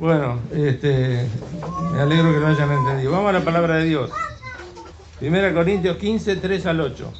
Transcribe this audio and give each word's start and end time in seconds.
Bueno, 0.00 0.40
este, 0.54 1.28
me 1.92 2.00
alegro 2.00 2.32
que 2.32 2.40
lo 2.40 2.46
hayan 2.46 2.72
entendido. 2.72 3.12
Vamos 3.12 3.28
a 3.28 3.32
la 3.34 3.44
palabra 3.44 3.76
de 3.76 3.84
Dios. 3.84 4.10
1 5.20 5.52
Corintios 5.52 5.98
15, 5.98 6.36
3 6.36 6.64
al 6.64 6.80
8. 6.80 7.12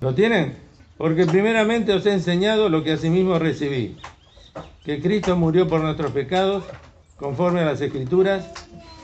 ¿Lo 0.00 0.16
tienen? 0.16 0.56
Porque 0.98 1.26
primeramente 1.26 1.92
os 1.92 2.04
he 2.06 2.12
enseñado 2.12 2.68
lo 2.68 2.82
que 2.82 2.94
asimismo 2.94 3.38
recibí, 3.38 3.96
que 4.84 5.00
Cristo 5.00 5.36
murió 5.36 5.68
por 5.68 5.80
nuestros 5.80 6.10
pecados, 6.10 6.64
conforme 7.18 7.60
a 7.60 7.66
las 7.66 7.80
Escrituras, 7.80 8.50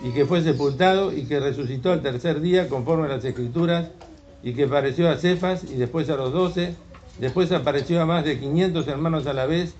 y 0.02 0.10
que 0.10 0.26
fue 0.26 0.42
sepultado 0.42 1.12
y 1.12 1.26
que 1.26 1.38
resucitó 1.38 1.92
al 1.92 2.02
tercer 2.02 2.40
día, 2.40 2.68
conforme 2.68 3.06
a 3.06 3.10
las 3.10 3.24
Escrituras, 3.24 3.90
y 4.42 4.54
que 4.54 4.64
apareció 4.64 5.08
a 5.08 5.16
Cefas 5.18 5.62
y 5.62 5.76
después 5.76 6.10
a 6.10 6.16
los 6.16 6.32
doce, 6.32 6.74
después 7.20 7.52
apareció 7.52 8.02
a 8.02 8.06
más 8.06 8.24
de 8.24 8.40
500 8.40 8.88
hermanos 8.88 9.28
a 9.28 9.34
la 9.34 9.46
vez, 9.46 9.76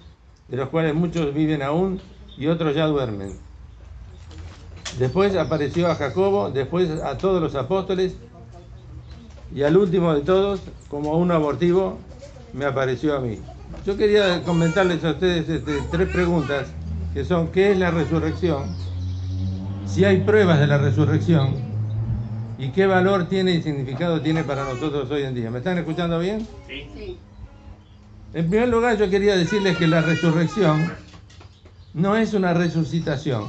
de 0.46 0.56
los 0.56 0.68
cuales 0.68 0.94
muchos 0.94 1.34
viven 1.34 1.62
aún 1.62 2.00
y 2.36 2.46
otros 2.46 2.74
ya 2.74 2.86
duermen. 2.86 3.38
Después 4.98 5.36
apareció 5.36 5.88
a 5.88 5.94
Jacobo, 5.94 6.50
después 6.50 6.90
a 7.02 7.16
todos 7.16 7.40
los 7.40 7.54
apóstoles 7.54 8.16
y 9.54 9.62
al 9.62 9.76
último 9.76 10.14
de 10.14 10.22
todos, 10.22 10.60
como 10.88 11.16
un 11.16 11.30
abortivo, 11.30 11.98
me 12.52 12.64
apareció 12.64 13.16
a 13.16 13.20
mí. 13.20 13.38
Yo 13.86 13.96
quería 13.96 14.42
comentarles 14.42 15.04
a 15.04 15.10
ustedes 15.10 15.48
este, 15.48 15.80
tres 15.90 16.08
preguntas 16.08 16.68
que 17.14 17.24
son 17.24 17.48
¿qué 17.48 17.72
es 17.72 17.78
la 17.78 17.90
resurrección? 17.90 18.64
Si 19.86 20.04
hay 20.04 20.18
pruebas 20.18 20.60
de 20.60 20.66
la 20.66 20.78
resurrección 20.78 21.54
y 22.58 22.70
qué 22.70 22.86
valor 22.86 23.28
tiene 23.28 23.52
y 23.52 23.62
significado 23.62 24.20
tiene 24.20 24.44
para 24.44 24.64
nosotros 24.64 25.10
hoy 25.10 25.22
en 25.22 25.34
día. 25.34 25.50
¿Me 25.50 25.58
están 25.58 25.78
escuchando 25.78 26.18
bien? 26.18 26.46
Sí. 26.68 27.18
En 28.32 28.48
primer 28.48 28.68
lugar, 28.68 28.96
yo 28.96 29.10
quería 29.10 29.36
decirles 29.36 29.76
que 29.76 29.88
la 29.88 30.02
resurrección 30.02 30.92
no 31.94 32.16
es 32.16 32.34
una 32.34 32.54
resucitación. 32.54 33.46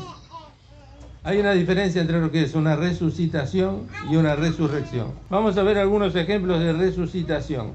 Hay 1.23 1.39
una 1.39 1.51
diferencia 1.51 2.01
entre 2.01 2.19
lo 2.19 2.31
que 2.31 2.43
es 2.43 2.55
una 2.55 2.75
resucitación 2.75 3.87
y 4.09 4.15
una 4.15 4.35
resurrección. 4.35 5.13
Vamos 5.29 5.55
a 5.57 5.63
ver 5.63 5.77
algunos 5.77 6.15
ejemplos 6.15 6.59
de 6.59 6.73
resucitación. 6.73 7.71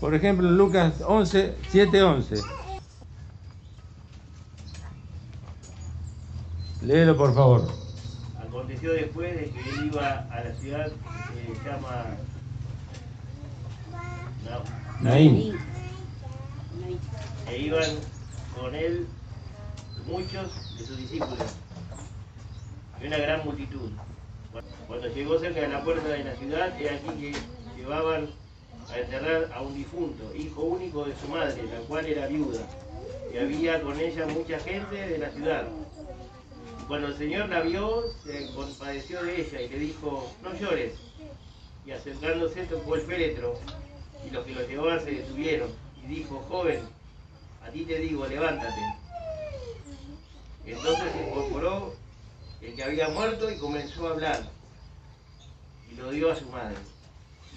Por 0.00 0.14
ejemplo, 0.14 0.50
Lucas 0.50 0.94
11, 1.06 1.54
7, 1.70 2.02
11. 2.02 2.36
Léelo, 6.82 7.16
por 7.16 7.34
favor. 7.34 7.68
Aconteció 8.40 8.92
después 8.92 9.34
de 9.36 9.50
que 9.50 9.60
él 9.70 9.90
iba 9.92 10.26
a 10.30 10.44
la 10.44 10.54
ciudad 10.54 10.86
que 10.86 11.54
se 11.58 11.68
llama 11.68 12.04
Na- 14.44 15.10
Naín. 15.10 15.54
e 17.50 17.58
iban 17.58 17.84
con 18.58 18.74
él 18.74 19.06
muchos 20.08 20.78
de 20.78 20.84
sus 20.84 20.96
discípulos 20.96 21.38
y 23.00 23.06
una 23.06 23.18
gran 23.18 23.44
multitud. 23.44 23.90
Cuando 24.86 25.08
llegó 25.08 25.38
cerca 25.38 25.60
de 25.60 25.68
la 25.68 25.84
puerta 25.84 26.08
de 26.08 26.24
la 26.24 26.34
ciudad, 26.36 26.80
he 26.80 26.90
aquí 26.90 27.08
que 27.20 27.34
llevaban 27.76 28.30
a 28.90 28.98
enterrar 28.98 29.50
a 29.52 29.60
un 29.60 29.74
difunto, 29.74 30.34
hijo 30.34 30.62
único 30.62 31.04
de 31.04 31.14
su 31.16 31.28
madre, 31.28 31.62
la 31.64 31.80
cual 31.80 32.06
era 32.06 32.26
viuda, 32.26 32.60
y 33.32 33.36
había 33.36 33.82
con 33.82 34.00
ella 34.00 34.26
mucha 34.26 34.58
gente 34.60 34.96
de 34.96 35.18
la 35.18 35.30
ciudad. 35.30 35.68
Cuando 36.88 37.08
el 37.08 37.18
Señor 37.18 37.50
la 37.50 37.60
vio, 37.60 38.04
se 38.24 38.50
compadeció 38.54 39.22
de 39.22 39.42
ella 39.42 39.60
y 39.60 39.68
le 39.68 39.78
dijo, 39.78 40.32
no 40.42 40.54
llores. 40.54 40.94
Y 41.84 41.90
acercándose 41.90 42.64
tocó 42.64 42.94
el 42.94 43.02
féretro, 43.02 43.58
y 44.26 44.30
los 44.30 44.44
que 44.46 44.54
lo 44.54 44.66
llevaban 44.66 45.04
se 45.04 45.10
detuvieron, 45.10 45.70
y 46.02 46.06
dijo, 46.06 46.42
joven, 46.48 46.80
a 47.62 47.70
ti 47.70 47.84
te 47.84 47.98
digo, 47.98 48.26
levántate. 48.26 48.80
Entonces 50.72 51.12
se 51.12 51.28
incorporó 51.28 51.94
el 52.60 52.74
que 52.74 52.84
había 52.84 53.08
muerto 53.08 53.50
y 53.50 53.56
comenzó 53.56 54.08
a 54.08 54.10
hablar, 54.10 54.42
y 55.90 55.94
lo 55.96 56.10
dio 56.10 56.32
a 56.32 56.36
su 56.36 56.46
madre. 56.46 56.76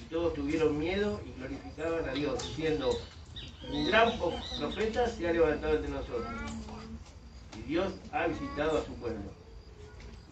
Y 0.02 0.10
todos 0.10 0.34
tuvieron 0.34 0.78
miedo 0.78 1.20
y 1.26 1.38
glorificaban 1.40 2.10
a 2.10 2.14
Dios, 2.14 2.42
diciendo, 2.48 2.92
un 3.70 3.88
gran 3.88 4.18
profeta 4.60 5.08
se 5.08 5.28
ha 5.28 5.34
levantado 5.34 5.76
entre 5.76 5.92
nosotros 5.92 6.26
y 7.58 7.62
Dios 7.64 7.94
ha 8.12 8.28
visitado 8.28 8.80
a 8.80 8.86
su 8.86 8.94
pueblo. 8.96 9.32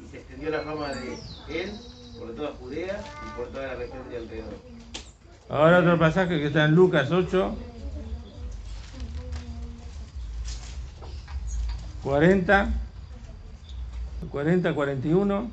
Y 0.03 0.09
se 0.09 0.17
extendió 0.17 0.49
la 0.49 0.61
fama 0.61 0.93
de 0.93 1.17
él 1.49 1.71
por 2.17 2.35
toda 2.35 2.51
Judea 2.59 3.03
y 3.27 3.37
por 3.37 3.47
toda 3.49 3.67
la 3.67 3.75
región 3.75 4.09
de 4.09 4.17
alrededor. 4.17 4.55
Ahora 5.49 5.79
otro 5.79 5.99
pasaje 5.99 6.39
que 6.39 6.47
está 6.47 6.65
en 6.65 6.75
Lucas 6.75 7.11
8, 7.11 7.55
40, 12.03 12.69
40, 14.31 14.73
41. 14.73 15.51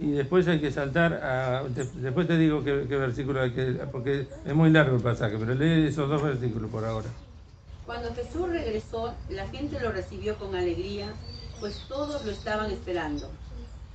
Y 0.00 0.12
después 0.12 0.46
hay 0.46 0.60
que 0.60 0.70
saltar 0.70 1.12
a. 1.14 1.64
Después 1.64 2.28
te 2.28 2.38
digo 2.38 2.62
qué, 2.62 2.86
qué 2.88 2.96
versículo 2.96 3.42
hay 3.42 3.52
que. 3.52 3.72
Porque 3.90 4.28
es 4.44 4.54
muy 4.54 4.70
largo 4.70 4.96
el 4.96 5.02
pasaje, 5.02 5.36
pero 5.38 5.54
lee 5.54 5.88
esos 5.88 6.08
dos 6.08 6.22
versículos 6.22 6.70
por 6.70 6.84
ahora. 6.84 7.08
Cuando 7.84 8.14
Jesús 8.14 8.48
regresó, 8.48 9.14
la 9.30 9.48
gente 9.48 9.80
lo 9.80 9.90
recibió 9.90 10.36
con 10.36 10.54
alegría, 10.54 11.06
pues 11.58 11.84
todos 11.88 12.24
lo 12.24 12.30
estaban 12.30 12.70
esperando. 12.70 13.28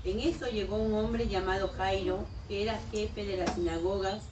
En 0.04 0.20
eso 0.20 0.48
llegó 0.48 0.78
un 0.78 0.94
hombre 0.94 1.28
llamado 1.28 1.70
Jairo, 1.78 2.26
que 2.48 2.64
era 2.64 2.78
jefe 2.92 3.26
de 3.26 3.38
las 3.38 3.54
sinagogas, 3.54 4.24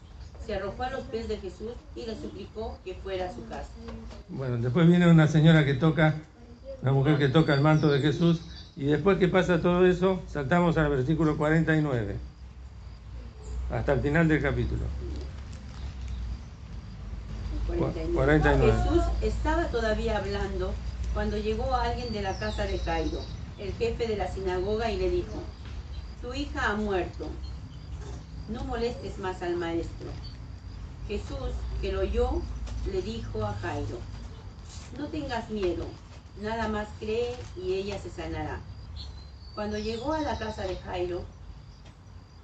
se 0.46 0.56
arrojó 0.56 0.84
a 0.84 0.90
los 0.90 1.02
pies 1.04 1.28
de 1.28 1.38
Jesús 1.38 1.72
y 1.96 2.06
le 2.06 2.16
suplicó 2.16 2.78
que 2.84 2.96
fuera 2.96 3.30
a 3.30 3.34
su 3.34 3.46
casa. 3.48 3.70
Bueno, 4.28 4.58
después 4.58 4.88
viene 4.88 5.10
una 5.10 5.28
señora 5.28 5.64
que 5.64 5.76
toca, 5.76 6.16
una 6.82 6.92
mujer 6.92 7.18
que 7.18 7.30
toca 7.30 7.54
el 7.54 7.62
manto 7.62 7.90
de 7.90 8.00
Jesús. 8.00 8.42
Y 8.76 8.86
después 8.86 9.18
que 9.18 9.28
pasa 9.28 9.62
todo 9.62 9.86
eso, 9.86 10.22
saltamos 10.28 10.78
al 10.78 10.90
versículo 10.90 11.38
49. 11.38 12.16
Hasta 13.72 13.94
el 13.94 14.02
final 14.02 14.28
del 14.28 14.42
capítulo. 14.42 14.84
49. 17.68 18.14
49. 18.14 18.74
Jesús 18.74 19.04
estaba 19.22 19.66
todavía 19.68 20.18
hablando 20.18 20.74
cuando 21.14 21.38
llegó 21.38 21.76
alguien 21.76 22.12
de 22.14 22.22
la 22.22 22.38
casa 22.38 22.64
de 22.64 22.80
Jairo, 22.80 23.20
el 23.60 23.74
jefe 23.74 24.08
de 24.08 24.18
la 24.18 24.28
sinagoga, 24.28 24.90
y 24.92 24.98
le 24.98 25.10
dijo, 25.10 25.44
tu 26.22 26.34
hija 26.34 26.72
ha 26.72 26.76
muerto, 26.76 27.28
no 28.50 28.64
molestes 28.66 29.18
más 29.20 29.42
al 29.42 29.56
maestro. 29.58 30.08
Jesús, 31.08 31.52
que 31.82 31.92
lo 31.92 32.02
oyó, 32.02 32.42
le 32.92 33.02
dijo 33.02 33.46
a 33.46 33.54
Jairo, 33.56 34.00
no 34.98 35.08
tengas 35.08 35.50
miedo, 35.50 35.86
nada 36.42 36.68
más 36.68 36.88
cree 37.00 37.36
y 37.56 37.74
ella 37.74 38.00
se 38.00 38.10
sanará. 38.10 38.60
Cuando 39.56 39.78
llegó 39.78 40.14
a 40.14 40.22
la 40.22 40.38
casa 40.38 40.64
de 40.64 40.76
Jairo, 40.78 41.24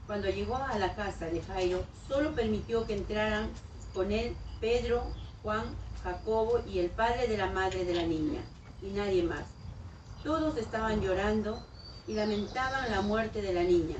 cuando 0.05 0.29
llegó 0.29 0.55
a 0.55 0.77
la 0.77 0.95
casa 0.95 1.25
de 1.25 1.41
Jairo, 1.41 1.83
solo 2.07 2.33
permitió 2.33 2.85
que 2.85 2.95
entraran 2.95 3.49
con 3.93 4.11
él 4.11 4.35
Pedro, 4.61 5.03
Juan, 5.43 5.65
Jacobo 6.03 6.61
y 6.67 6.79
el 6.79 6.89
padre 6.89 7.27
de 7.27 7.37
la 7.37 7.47
madre 7.47 7.83
de 7.83 7.93
la 7.93 8.03
niña, 8.03 8.41
y 8.81 8.87
nadie 8.87 9.23
más. 9.23 9.43
Todos 10.23 10.57
estaban 10.57 11.01
llorando 11.01 11.61
y 12.07 12.13
lamentaban 12.13 12.91
la 12.91 13.01
muerte 13.01 13.41
de 13.41 13.53
la 13.53 13.63
niña. 13.63 13.97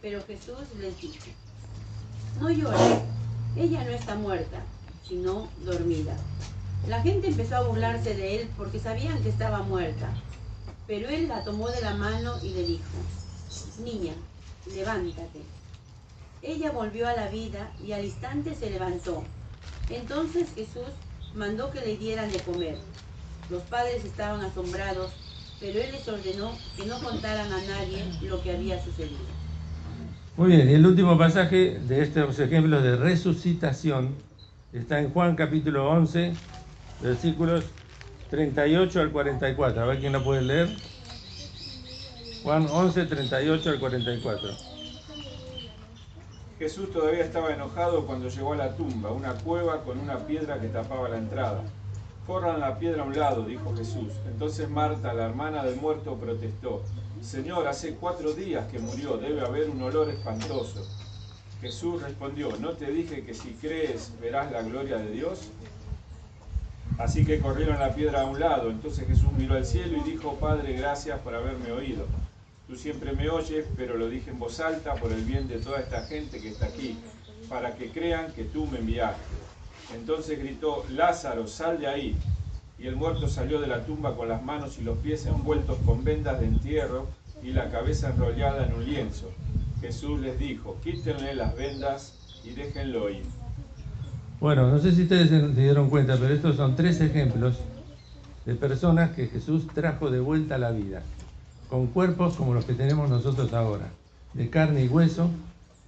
Pero 0.00 0.22
Jesús 0.24 0.58
les 0.78 1.00
dijo, 1.00 1.26
no 2.40 2.50
lloren, 2.50 3.02
ella 3.56 3.84
no 3.84 3.90
está 3.90 4.14
muerta, 4.14 4.60
sino 5.06 5.48
dormida. 5.64 6.16
La 6.88 7.00
gente 7.00 7.28
empezó 7.28 7.56
a 7.56 7.62
burlarse 7.62 8.14
de 8.14 8.40
él 8.40 8.48
porque 8.56 8.80
sabían 8.80 9.22
que 9.22 9.28
estaba 9.28 9.62
muerta. 9.62 10.08
Pero 10.88 11.08
él 11.08 11.28
la 11.28 11.44
tomó 11.44 11.68
de 11.70 11.80
la 11.80 11.94
mano 11.94 12.34
y 12.42 12.50
le 12.50 12.64
dijo, 12.64 12.82
niña, 13.84 14.14
levántate. 14.74 15.42
Ella 16.42 16.72
volvió 16.72 17.06
a 17.06 17.14
la 17.14 17.28
vida 17.28 17.70
y 17.86 17.92
al 17.92 18.04
instante 18.04 18.56
se 18.56 18.68
levantó. 18.68 19.22
Entonces 19.90 20.48
Jesús 20.56 20.88
mandó 21.36 21.70
que 21.70 21.80
le 21.80 21.96
dieran 21.96 22.32
de 22.32 22.40
comer. 22.40 22.76
Los 23.48 23.62
padres 23.62 24.04
estaban 24.04 24.40
asombrados, 24.40 25.12
pero 25.60 25.80
él 25.80 25.92
les 25.92 26.08
ordenó 26.08 26.50
que 26.76 26.84
no 26.84 27.00
contaran 27.00 27.52
a 27.52 27.62
nadie 27.62 28.04
lo 28.22 28.42
que 28.42 28.50
había 28.50 28.82
sucedido. 28.82 29.20
Muy 30.36 30.48
bien, 30.48 30.68
y 30.68 30.74
el 30.74 30.86
último 30.86 31.16
pasaje 31.16 31.78
de 31.78 32.02
estos 32.02 32.40
ejemplos 32.40 32.82
de 32.82 32.96
resucitación 32.96 34.16
está 34.72 34.98
en 34.98 35.10
Juan 35.10 35.36
capítulo 35.36 35.88
11, 35.90 36.32
versículos 37.02 37.64
38 38.30 39.00
al 39.00 39.10
44. 39.12 39.82
A 39.82 39.86
ver 39.86 40.00
quién 40.00 40.12
lo 40.12 40.24
puede 40.24 40.42
leer. 40.42 40.68
Juan 42.42 42.66
11, 42.70 43.04
38 43.04 43.70
al 43.70 43.80
44. 43.80 44.48
Jesús 46.58 46.92
todavía 46.92 47.24
estaba 47.24 47.52
enojado 47.52 48.06
cuando 48.06 48.28
llegó 48.28 48.52
a 48.52 48.56
la 48.56 48.76
tumba, 48.76 49.10
una 49.10 49.34
cueva 49.34 49.82
con 49.82 49.98
una 49.98 50.18
piedra 50.26 50.60
que 50.60 50.68
tapaba 50.68 51.08
la 51.08 51.18
entrada. 51.18 51.62
Corran 52.26 52.60
la 52.60 52.78
piedra 52.78 53.02
a 53.02 53.06
un 53.06 53.18
lado, 53.18 53.44
dijo 53.44 53.74
Jesús. 53.76 54.12
Entonces 54.26 54.68
Marta, 54.68 55.12
la 55.12 55.24
hermana 55.24 55.64
del 55.64 55.76
muerto, 55.76 56.16
protestó. 56.16 56.82
Señor, 57.20 57.66
hace 57.66 57.96
cuatro 57.96 58.32
días 58.32 58.70
que 58.70 58.78
murió, 58.78 59.16
debe 59.16 59.40
haber 59.40 59.70
un 59.70 59.82
olor 59.82 60.08
espantoso. 60.08 60.86
Jesús 61.60 62.02
respondió, 62.02 62.56
¿no 62.58 62.70
te 62.70 62.90
dije 62.90 63.24
que 63.24 63.34
si 63.34 63.50
crees 63.60 64.12
verás 64.20 64.50
la 64.50 64.62
gloria 64.62 64.98
de 64.98 65.10
Dios? 65.10 65.50
Así 67.02 67.24
que 67.24 67.40
corrieron 67.40 67.80
la 67.80 67.92
piedra 67.92 68.20
a 68.20 68.26
un 68.26 68.38
lado. 68.38 68.70
Entonces 68.70 69.08
Jesús 69.08 69.32
miró 69.36 69.56
al 69.56 69.66
cielo 69.66 69.98
y 69.98 70.08
dijo, 70.08 70.36
Padre, 70.36 70.74
gracias 70.74 71.18
por 71.18 71.34
haberme 71.34 71.72
oído. 71.72 72.06
Tú 72.68 72.76
siempre 72.76 73.12
me 73.12 73.28
oyes, 73.28 73.66
pero 73.76 73.98
lo 73.98 74.08
dije 74.08 74.30
en 74.30 74.38
voz 74.38 74.60
alta 74.60 74.94
por 74.94 75.10
el 75.10 75.24
bien 75.24 75.48
de 75.48 75.58
toda 75.58 75.80
esta 75.80 76.06
gente 76.06 76.40
que 76.40 76.50
está 76.50 76.66
aquí, 76.66 76.96
para 77.48 77.74
que 77.74 77.90
crean 77.90 78.32
que 78.32 78.44
tú 78.44 78.66
me 78.66 78.78
enviaste. 78.78 79.20
Entonces 79.92 80.38
gritó, 80.38 80.84
Lázaro, 80.90 81.48
sal 81.48 81.80
de 81.80 81.88
ahí. 81.88 82.16
Y 82.78 82.86
el 82.86 82.94
muerto 82.94 83.26
salió 83.26 83.60
de 83.60 83.66
la 83.66 83.84
tumba 83.84 84.14
con 84.16 84.28
las 84.28 84.44
manos 84.44 84.78
y 84.78 84.82
los 84.82 84.96
pies 84.98 85.26
envueltos 85.26 85.78
con 85.84 86.04
vendas 86.04 86.38
de 86.38 86.46
entierro 86.46 87.08
y 87.42 87.48
la 87.48 87.68
cabeza 87.72 88.10
enrollada 88.10 88.64
en 88.64 88.74
un 88.74 88.84
lienzo. 88.84 89.28
Jesús 89.80 90.20
les 90.20 90.38
dijo, 90.38 90.76
quítenle 90.84 91.34
las 91.34 91.56
vendas 91.56 92.40
y 92.44 92.50
déjenlo 92.50 93.10
ir. 93.10 93.24
Bueno, 94.42 94.68
no 94.68 94.80
sé 94.80 94.90
si 94.90 95.02
ustedes 95.02 95.28
se 95.28 95.40
dieron 95.50 95.88
cuenta, 95.88 96.16
pero 96.16 96.34
estos 96.34 96.56
son 96.56 96.74
tres 96.74 97.00
ejemplos 97.00 97.60
de 98.44 98.56
personas 98.56 99.12
que 99.12 99.28
Jesús 99.28 99.68
trajo 99.72 100.10
de 100.10 100.18
vuelta 100.18 100.56
a 100.56 100.58
la 100.58 100.72
vida, 100.72 101.04
con 101.70 101.86
cuerpos 101.86 102.34
como 102.34 102.52
los 102.52 102.64
que 102.64 102.74
tenemos 102.74 103.08
nosotros 103.08 103.52
ahora, 103.52 103.90
de 104.34 104.50
carne 104.50 104.84
y 104.84 104.88
hueso, 104.88 105.30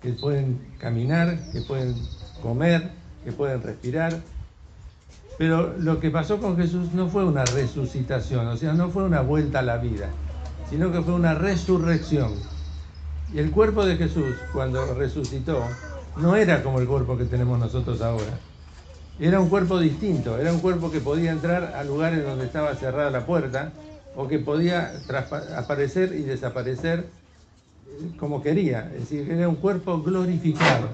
que 0.01 0.13
pueden 0.13 0.61
caminar, 0.79 1.37
que 1.51 1.63
pueden 1.63 1.97
comer, 2.43 2.93
que 3.25 3.33
pueden 3.33 3.61
respirar. 3.61 4.21
Pero 5.37 5.75
lo 5.77 5.99
que 5.99 6.11
pasó 6.11 6.39
con 6.39 6.57
Jesús 6.57 6.93
no 6.93 7.09
fue 7.09 7.25
una 7.25 7.45
resucitación, 7.45 8.47
o 8.47 8.57
sea, 8.57 8.73
no 8.73 8.89
fue 8.91 9.03
una 9.03 9.21
vuelta 9.21 9.59
a 9.59 9.63
la 9.63 9.79
vida, 9.79 10.11
sino 10.71 10.93
que 10.93 11.03
fue 11.03 11.15
una 11.15 11.35
resurrección. 11.35 12.35
Y 13.33 13.41
el 13.41 13.51
cuerpo 13.51 13.85
de 13.85 13.97
Jesús, 13.97 14.37
cuando 14.53 14.95
resucitó, 14.95 15.61
no 16.17 16.37
era 16.37 16.63
como 16.63 16.81
el 16.81 16.87
cuerpo 16.87 17.17
que 17.17 17.25
tenemos 17.25 17.59
nosotros 17.59 18.01
ahora. 18.01 18.39
Era 19.19 19.41
un 19.41 19.49
cuerpo 19.49 19.79
distinto, 19.79 20.39
era 20.39 20.53
un 20.53 20.61
cuerpo 20.61 20.91
que 20.91 21.01
podía 21.01 21.31
entrar 21.31 21.75
a 21.77 21.85
lugares 21.85 22.25
donde 22.25 22.47
estaba 22.47 22.75
cerrada 22.75 23.11
la 23.11 23.27
puerta 23.27 23.73
o 24.17 24.27
que 24.27 24.39
podía 24.39 24.93
aparecer 25.57 26.15
y 26.15 26.23
desaparecer 26.23 27.07
como 28.19 28.43
quería. 28.43 28.91
Es 28.95 29.11
decir, 29.11 29.31
era 29.31 29.49
un 29.49 29.57
cuerpo 29.57 30.03
glorificado. 30.03 30.89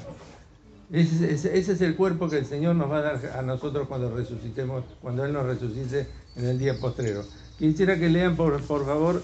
Ese, 0.92 1.32
es 1.56 1.80
el 1.80 1.94
cuerpo 1.94 2.28
que 2.28 2.38
el 2.38 2.46
Señor 2.46 2.74
nos 2.74 2.90
va 2.90 2.98
a 2.98 3.02
dar 3.02 3.32
a 3.38 3.42
nosotros 3.42 3.86
cuando 3.86 4.14
resucitemos, 4.14 4.84
cuando 5.00 5.24
Él 5.24 5.32
nos 5.32 5.46
resucite 5.46 6.06
en 6.36 6.46
el 6.46 6.58
día 6.58 6.78
postrero. 6.78 7.22
Quisiera 7.58 7.98
que 7.98 8.08
lean 8.08 8.36
por, 8.36 8.60
por 8.62 8.84
favor 8.84 9.22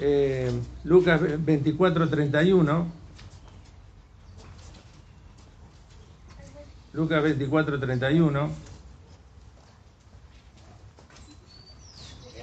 eh, 0.00 0.50
Lucas 0.84 1.20
24, 1.44 2.08
31. 2.08 2.86
Lucas 6.98 7.22
24, 7.22 7.78
31. 7.78 8.50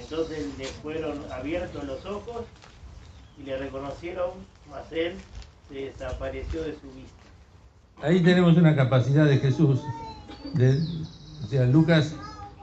Entonces 0.00 0.46
le 0.56 0.64
fueron 0.64 1.18
abiertos 1.30 1.84
los 1.84 2.06
ojos 2.06 2.46
y 3.38 3.42
le 3.42 3.58
reconocieron, 3.58 4.30
mas 4.70 4.90
él 4.92 5.12
se 5.68 5.74
desapareció 5.74 6.62
de 6.62 6.72
su 6.72 6.90
vista. 6.92 7.22
Ahí 8.00 8.22
tenemos 8.22 8.56
una 8.56 8.74
capacidad 8.74 9.26
de 9.26 9.36
Jesús, 9.36 9.82
de, 10.54 10.80
o 11.44 11.46
sea, 11.48 11.66
Lucas 11.66 12.14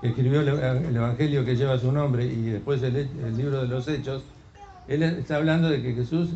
escribió 0.02 0.42
el 0.42 0.96
Evangelio 0.96 1.46
que 1.46 1.56
lleva 1.56 1.78
su 1.78 1.92
nombre 1.92 2.26
y 2.26 2.42
después 2.50 2.82
el, 2.82 3.08
libro 3.38 3.62
de 3.62 3.68
los 3.68 3.88
Hechos, 3.88 4.24
él 4.88 5.04
está 5.04 5.36
hablando 5.36 5.70
de 5.70 5.84
que 5.84 5.94
Jesús 5.94 6.30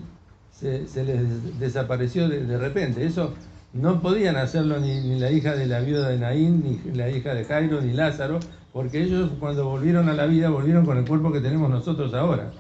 se, 0.52 0.86
les 1.04 1.60
desapareció 1.60 2.30
de, 2.30 2.58
repente. 2.60 3.04
Eso 3.04 3.34
no 3.74 4.02
podían 4.02 4.38
hacerlo 4.38 4.80
ni, 4.80 5.20
la 5.20 5.32
hija 5.32 5.56
de 5.56 5.68
la 5.68 5.80
viuda 5.80 6.10
de 6.10 6.18
Naín, 6.18 6.64
ni 6.64 6.92
la 6.94 7.10
hija 7.10 7.34
de 7.34 7.46
Jairo, 7.46 7.82
ni 7.82 7.94
Lázaro, 7.94 8.40
porque 8.74 9.02
ellos 9.02 9.32
cuando 9.40 9.68
volvieron 9.68 10.10
a 10.10 10.14
la 10.14 10.26
vida 10.26 10.50
volvieron 10.50 10.86
con 10.86 10.98
el 10.98 11.06
cuerpo 11.06 11.32
que 11.32 11.42
tenemos 11.42 11.70
nosotros 11.70 12.14
ahora. 12.14 12.52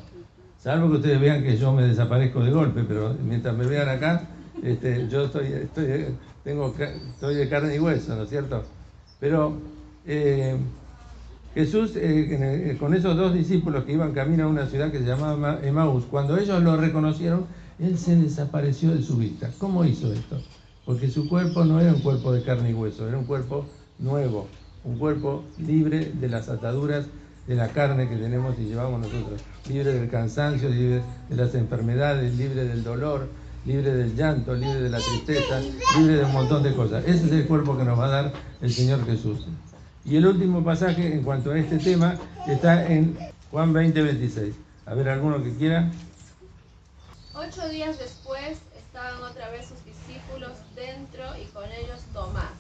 Salvo 0.59 0.89
que 0.89 0.98
ustedes 0.98 1.19
vean 1.19 1.44
que 1.44 1.57
yo 1.57 1.71
me 1.71 1.83
desaparezco 1.83 2.44
de 2.44 2.51
golpe, 2.51 2.83
pero 2.83 3.15
mientras 3.24 3.56
me 3.56 3.65
vean 3.65 3.89
acá, 3.89 4.27
este, 4.63 5.07
yo 5.07 5.25
estoy, 5.25 5.68
tengo, 6.44 6.74
estoy 6.80 7.36
de 7.36 7.48
carne 7.48 7.75
y 7.75 7.80
hueso, 7.80 8.15
¿no 8.15 8.24
es 8.24 8.30
cierto? 8.30 8.63
Pero 9.19 9.57
eh, 10.06 10.57
Jesús, 11.54 11.94
eh, 11.95 12.75
con 12.80 12.94
esos 12.94 13.15
dos 13.15 13.33
discípulos 13.33 13.83
que 13.83 13.94
iban 13.94 14.13
camino 14.13 14.45
a 14.45 14.48
una 14.48 14.68
ciudad 14.68 14.92
que 14.92 15.00
se 15.00 15.06
llamaba 15.06 15.59
Emaús, 15.63 16.06
cuando 16.06 16.38
ellos 16.38 16.62
lo 16.62 16.77
reconocieron, 16.77 17.45
él 17.80 17.98
se 17.98 18.15
desapareció 18.15 18.92
de 18.94 19.01
su 19.01 19.18
vista. 19.18 19.50
¿Cómo 19.57 19.86
hizo 19.86 20.12
esto? 20.12 20.38
Porque 20.88 21.10
su 21.10 21.28
cuerpo 21.28 21.66
no 21.66 21.81
era 21.81 21.92
un 21.92 22.00
cuerpo 22.00 22.31
de 22.31 22.42
carne 22.42 22.72
y 22.72 22.74
hueso, 22.74 23.06
era 23.10 23.18
un 23.18 23.25
cuerpo 23.25 23.66
nuevo, 24.00 24.48
un 24.86 24.98
cuerpo 24.98 25.44
libre 25.57 26.13
de 26.13 26.30
las 26.30 26.48
ataduras 26.48 27.07
de 27.45 27.56
la 27.56 27.68
carne 27.68 28.07
que 28.07 28.16
tenemos 28.16 28.57
y 28.57 28.69
llevamos 28.69 29.01
nosotros, 29.01 29.42
libre 29.68 29.92
del 29.92 30.10
cansancio, 30.10 30.69
libre 30.69 31.04
de 31.28 31.36
las 31.36 31.54
enfermedades, 31.56 32.34
libre 32.36 32.63
del 32.63 32.86
dolor, 32.86 33.28
libre 33.66 33.95
del 33.95 34.16
llanto, 34.16 34.56
libre 34.56 34.80
de 34.80 34.89
la 34.89 35.00
tristeza, 35.00 35.60
libre 35.98 36.16
de 36.16 36.24
un 36.24 36.31
montón 36.31 36.63
de 36.63 36.74
cosas. 36.74 37.04
Ese 37.06 37.25
es 37.25 37.31
el 37.33 37.48
cuerpo 37.48 37.78
que 37.78 37.83
nos 37.83 38.00
va 38.00 38.06
a 38.06 38.22
dar 38.24 38.33
el 38.62 38.72
Señor 38.72 39.06
Jesús. 39.06 39.45
Y 40.06 40.16
el 40.16 40.25
último 40.25 40.63
pasaje 40.63 41.13
en 41.13 41.22
cuanto 41.22 41.51
a 41.51 41.60
este 41.60 41.80
tema 41.80 42.16
está 42.48 42.88
en 42.88 43.18
Juan 43.51 43.74
20, 43.74 44.01
26. 44.04 44.56
A 44.86 44.94
ver, 44.94 45.10
alguno 45.10 45.44
que 45.44 45.54
quiera. 45.54 45.92
Ocho 47.36 47.68
días 47.68 48.00
después 48.00 48.60
estaban 48.98 49.22
otra 49.22 49.50
vez 49.50 49.68
sus 49.68 49.86
dentro 50.77 51.24
y 51.41 51.45
con 51.47 51.65
ellos 51.65 52.00
Tomás. 52.13 52.53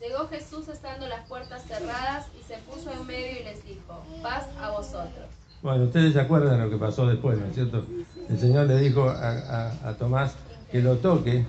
Llegó 0.00 0.28
Jesús 0.28 0.68
estando 0.68 1.08
las 1.08 1.26
puertas 1.26 1.64
cerradas 1.66 2.26
y 2.38 2.44
se 2.44 2.58
puso 2.58 2.92
en 2.92 3.04
medio 3.06 3.40
y 3.40 3.44
les 3.44 3.64
dijo, 3.64 4.04
paz 4.22 4.46
a 4.62 4.70
vosotros. 4.70 5.26
Bueno, 5.62 5.84
ustedes 5.84 6.12
se 6.12 6.20
acuerdan 6.20 6.60
lo 6.60 6.70
que 6.70 6.76
pasó 6.76 7.06
después, 7.06 7.36
¿no 7.36 7.46
es 7.46 7.54
cierto? 7.54 7.84
El 8.28 8.38
Señor 8.38 8.66
le 8.66 8.78
dijo 8.78 9.08
a, 9.08 9.94
Tomás 9.98 10.36
que 10.70 10.80
lo 10.80 10.96
toque, 10.98 11.44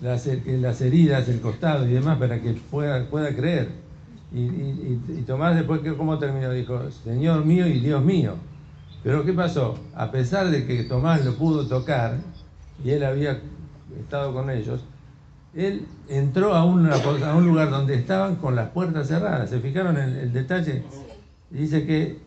las, 0.00 0.28
las, 0.46 0.80
heridas, 0.82 1.28
el 1.28 1.40
costado 1.40 1.84
y 1.88 1.94
demás, 1.94 2.18
para 2.18 2.40
que 2.40 2.52
pueda, 2.52 3.04
pueda 3.06 3.34
creer. 3.34 3.70
Y, 4.32 5.22
Tomás 5.26 5.56
después, 5.56 5.80
¿cómo 5.96 6.18
terminó? 6.18 6.52
Dijo, 6.52 6.90
Señor 7.02 7.44
mío 7.44 7.66
y 7.66 7.80
Dios 7.80 8.04
mío. 8.04 8.34
Pero 9.02 9.24
¿qué 9.24 9.32
pasó? 9.32 9.78
A 9.96 10.12
pesar 10.12 10.50
de 10.50 10.64
que 10.64 10.84
Tomás 10.84 11.24
lo 11.24 11.34
pudo 11.34 11.66
tocar, 11.66 12.18
y 12.84 12.90
él 12.90 13.02
había 13.02 13.40
estado 13.98 14.32
con 14.32 14.48
ellos, 14.50 14.80
él 15.58 15.86
entró 16.08 16.54
a, 16.54 16.64
un 16.64 16.86
lugar 17.44 17.70
donde 17.70 17.96
estaban 17.96 18.36
con 18.36 18.54
las 18.54 18.70
puertas 18.70 19.08
cerradas. 19.08 19.50
¿Se 19.50 19.58
fijaron 19.58 19.98
en 19.98 20.16
el 20.16 20.32
detalle? 20.32 20.84
Dice 21.50 21.84
que 21.84 22.18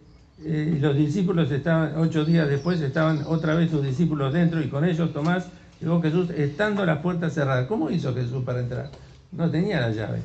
eh, 0.44 0.78
los 0.82 0.96
discípulos 0.98 1.50
estaban, 1.50 1.94
ocho 1.98 2.26
días 2.26 2.50
después, 2.50 2.82
estaban 2.82 3.24
otra 3.26 3.56
vez 3.56 3.72
sus 3.72 3.84
discípulos 3.84 4.34
dentro 4.34 4.62
y 4.62 4.68
con 4.68 4.84
ellos 4.84 5.14
Tomás, 5.14 5.48
llegó 5.80 6.02
Jesús 6.02 6.30
estando 6.32 6.86
las 6.86 7.00
puertas 7.00 7.34
cerradas. 7.34 7.68
¿Cómo 7.68 7.90
hizo 7.90 8.14
Jesús 8.14 8.44
para 8.44 8.60
entrar? 8.60 8.90
No 9.32 9.50
tenía 9.50 9.80
la 9.80 9.92
llave. 9.92 10.20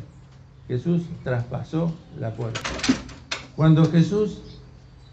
Jesús 0.67 1.03
traspasó 1.23 1.95
la 2.19 2.33
puerta. 2.33 2.61
Cuando 3.55 3.89
Jesús 3.89 4.43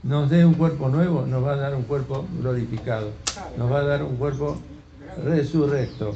nos 0.01 0.31
dé 0.31 0.45
un 0.45 0.55
cuerpo 0.55 0.89
nuevo, 0.89 1.27
nos 1.27 1.45
va 1.45 1.53
a 1.53 1.57
dar 1.57 1.75
un 1.75 1.83
cuerpo 1.83 2.25
glorificado, 2.39 3.11
nos 3.55 3.71
va 3.71 3.81
a 3.81 3.83
dar 3.83 4.03
un 4.03 4.15
cuerpo 4.15 4.57
resurrecto, 5.23 6.15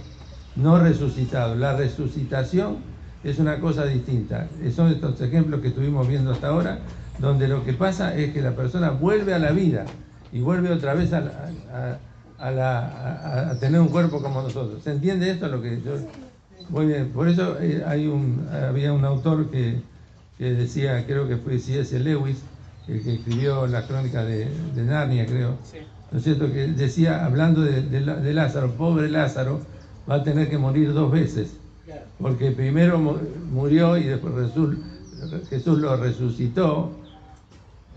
no 0.58 0.78
resucitado. 0.80 1.56
La 1.56 1.78
resucitación 1.78 2.78
es 3.24 3.40
una 3.40 3.60
cosa 3.60 3.86
distinta. 3.86 4.48
Son 4.76 4.92
estos 4.92 5.22
ejemplos 5.22 5.62
que 5.62 5.70
estuvimos 5.70 6.08
viendo 6.08 6.32
hasta 6.32 6.50
ahora 6.50 6.80
donde 7.20 7.48
lo 7.48 7.64
que 7.64 7.74
pasa 7.74 8.16
es 8.16 8.34
que 8.34 8.42
la 8.42 8.56
persona 8.56 8.92
vuelve 8.92 9.34
a 9.34 9.40
la 9.40 9.52
vida 9.52 9.86
y 10.32 10.40
vuelve 10.40 10.72
otra 10.72 10.94
vez 10.94 11.12
a, 11.14 12.00
tener 13.60 13.82
un 13.82 13.88
cuerpo 13.88 14.22
como 14.22 14.42
nosotros. 14.42 14.84
¿Se 14.84 14.92
entiende 14.92 15.32
esto? 15.32 15.48
Lo 15.48 15.62
que 15.62 15.82
yo, 15.82 15.94
muy 16.70 16.86
bien, 16.86 17.10
por 17.10 17.28
eso 17.28 17.58
eh, 17.60 17.84
hay 17.86 18.08
un, 18.08 18.48
había 18.52 18.94
un 18.94 19.04
autor 19.06 19.50
que, 19.50 19.82
decía, 20.38 21.06
creo 21.08 21.28
que 21.28 21.38
fue 21.38 21.58
C.S. 21.58 22.00
Lewis, 22.00 22.38
el 22.88 23.04
que 23.04 23.16
escribió 23.16 23.66
la 23.68 23.88
crónica 23.88 24.24
de, 24.24 24.48
Narnia, 24.76 25.26
creo, 25.26 25.56
¿no 26.12 26.20
es 26.20 26.24
cierto? 26.24 26.52
Que 26.52 26.68
decía, 26.68 27.26
hablando 27.26 27.62
de, 27.62 28.34
Lázaro, 28.34 28.74
pobre 28.74 29.10
Lázaro, 29.10 29.62
va 30.10 30.16
a 30.16 30.24
tener 30.24 30.50
que 30.50 30.58
morir 30.58 30.94
dos 30.94 31.12
veces, 31.12 31.58
porque 32.20 32.52
primero 32.52 32.98
murió 33.52 33.98
y 33.98 34.04
después 34.04 34.34
Jesús 35.50 35.80
lo 35.80 35.96
resucitó, 35.98 36.92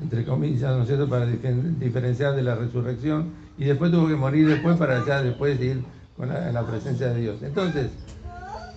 entre 0.03 0.25
comillas, 0.25 0.77
¿no 0.77 0.83
es 0.83 0.89
cierto?, 0.89 1.09
para 1.09 1.27
diferenciar 1.27 2.35
de 2.35 2.43
la 2.43 2.55
resurrección, 2.55 3.31
y 3.59 3.65
después 3.65 3.91
tuvo 3.91 4.09
que 4.09 4.17
morir 4.17 4.49
después 4.49 4.77
para 4.77 5.05
ya 5.07 5.23
después 5.23 5.61
ir 5.61 5.83
con 6.17 6.29
la, 6.29 6.51
la 6.51 6.67
presencia 6.67 7.09
de 7.09 7.21
Dios. 7.21 7.43
Entonces, 7.43 7.89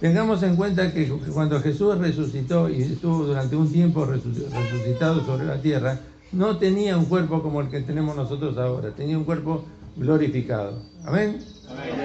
tengamos 0.01 0.43
en 0.43 0.55
cuenta 0.55 0.91
que 0.93 1.07
cuando 1.33 1.61
Jesús 1.61 1.97
resucitó 1.97 2.69
y 2.69 2.81
estuvo 2.81 3.23
durante 3.23 3.55
un 3.55 3.71
tiempo 3.71 4.05
resucitado 4.05 5.25
sobre 5.25 5.45
la 5.45 5.61
tierra, 5.61 5.99
no 6.33 6.57
tenía 6.57 6.97
un 6.97 7.05
cuerpo 7.05 7.41
como 7.41 7.61
el 7.61 7.69
que 7.69 7.81
tenemos 7.81 8.15
nosotros 8.15 8.57
ahora, 8.57 8.91
tenía 8.91 9.17
un 9.17 9.23
cuerpo 9.23 9.63
glorificado. 9.95 10.81
Amén. 11.05 11.39
Amén. 11.69 12.02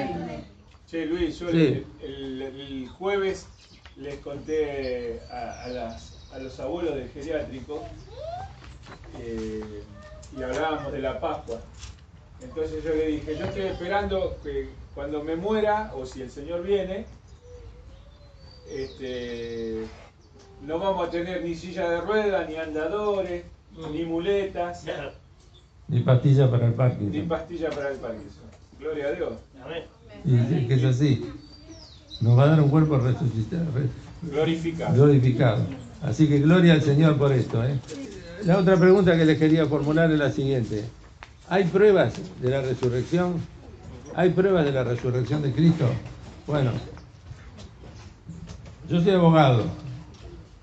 Che, 0.88 1.04
Luis, 1.04 1.38
yo 1.38 1.50
el, 1.50 2.88
jueves 2.98 3.46
les 3.96 4.16
conté 4.20 5.20
a, 5.30 5.68
las 5.68 6.30
a 6.32 6.38
los 6.38 6.58
abuelos 6.60 6.94
del 6.94 7.10
geriátrico 7.10 7.84
eh, 9.20 9.82
y 10.36 10.42
hablábamos 10.42 10.92
de 10.92 11.00
la 11.00 11.20
Pascua. 11.20 11.60
Entonces 12.42 12.82
yo 12.82 12.94
le 12.94 13.06
dije, 13.08 13.36
yo 13.36 13.44
estoy 13.44 13.62
esperando 13.62 14.38
que 14.42 14.70
cuando 14.94 15.22
me 15.22 15.36
muera, 15.36 15.92
o 15.94 16.06
si 16.06 16.22
el 16.22 16.30
Señor 16.30 16.62
viene, 16.62 17.04
este, 18.70 19.86
no 20.62 20.78
vamos 20.78 21.08
a 21.08 21.10
tener 21.10 21.44
ni 21.44 21.54
silla 21.54 21.90
de 21.90 22.00
ruedas, 22.00 22.48
ni 22.48 22.56
andadores, 22.56 23.44
ni 23.92 24.04
muletas, 24.04 24.84
Ni 25.88 26.00
pastilla 26.00 26.50
para 26.50 26.64
el 26.64 26.70
ni 26.70 26.76
Parkinson. 26.76 27.28
pastilla 27.28 27.70
para 27.70 27.90
el 27.90 27.98
Parkinson. 27.98 28.44
Gloria 28.78 29.08
a 29.08 29.12
Dios. 29.12 29.32
Amén. 29.62 29.97
Y 30.24 30.36
es 30.36 30.66
que 30.66 30.74
es 30.74 30.84
así. 30.84 31.24
Nos 32.20 32.36
va 32.38 32.44
a 32.44 32.46
dar 32.48 32.60
un 32.60 32.68
cuerpo 32.68 32.98
resucitado, 32.98 33.64
re- 33.74 33.88
Glorificado. 34.30 34.94
glorificado. 34.94 35.62
Así 36.02 36.26
que 36.28 36.40
gloria 36.40 36.74
al 36.74 36.82
Señor 36.82 37.16
por 37.16 37.32
esto. 37.32 37.62
¿eh? 37.64 37.78
La 38.44 38.58
otra 38.58 38.76
pregunta 38.76 39.16
que 39.16 39.24
les 39.24 39.38
quería 39.38 39.66
formular 39.66 40.10
es 40.10 40.18
la 40.18 40.30
siguiente. 40.32 40.84
¿Hay 41.48 41.64
pruebas 41.64 42.14
de 42.42 42.50
la 42.50 42.60
resurrección? 42.62 43.34
¿Hay 44.14 44.30
pruebas 44.30 44.64
de 44.64 44.72
la 44.72 44.84
resurrección 44.84 45.42
de 45.42 45.52
Cristo? 45.52 45.86
Bueno, 46.46 46.72
yo 48.90 49.00
soy 49.00 49.12
abogado 49.12 49.64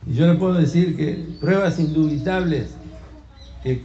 y 0.08 0.14
yo 0.16 0.28
le 0.28 0.38
puedo 0.38 0.54
decir 0.56 0.96
que 0.98 1.26
pruebas 1.40 1.80
indubitables 1.80 2.72
que 3.64 3.82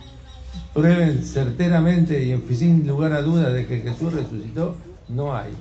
prueben 0.75 1.25
certeramente 1.25 2.23
y 2.25 2.55
sin 2.55 2.87
lugar 2.87 3.13
a 3.13 3.23
dudas 3.23 3.53
de 3.53 3.67
que 3.67 3.81
Jesús 3.81 4.13
resucitó, 4.13 4.77
no 5.15 5.35
hay. 5.37 5.53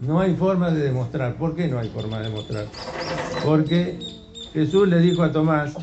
No 0.00 0.20
hay 0.20 0.34
forma 0.34 0.70
de 0.70 0.80
demostrar. 0.80 1.34
¿Por 1.34 1.56
qué 1.56 1.66
no 1.68 1.78
hay 1.78 1.88
forma 1.88 2.18
de 2.18 2.24
demostrar? 2.30 2.66
Porque 3.44 3.98
Jesús 4.52 4.88
le 4.88 4.98
dijo 5.00 5.22
a 5.22 5.32
Tomás, 5.32 5.74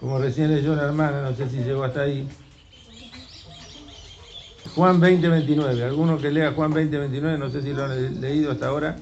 como 0.00 0.18
recién 0.18 0.52
leyó 0.54 0.74
la 0.74 0.84
hermana, 0.84 1.22
no 1.22 1.34
sé 1.36 1.48
si 1.48 1.58
llegó 1.58 1.84
hasta 1.84 2.02
ahí, 2.02 2.28
Juan 4.74 5.00
20, 5.00 5.28
29. 5.28 5.84
Alguno 5.84 6.18
que 6.18 6.30
lea 6.30 6.52
Juan 6.52 6.72
20, 6.72 6.96
29, 6.98 7.38
no 7.38 7.50
sé 7.50 7.62
si 7.62 7.72
lo 7.72 7.84
han 7.84 7.90
le- 8.02 8.10
leído 8.20 8.52
hasta 8.52 8.68
ahora. 8.68 8.96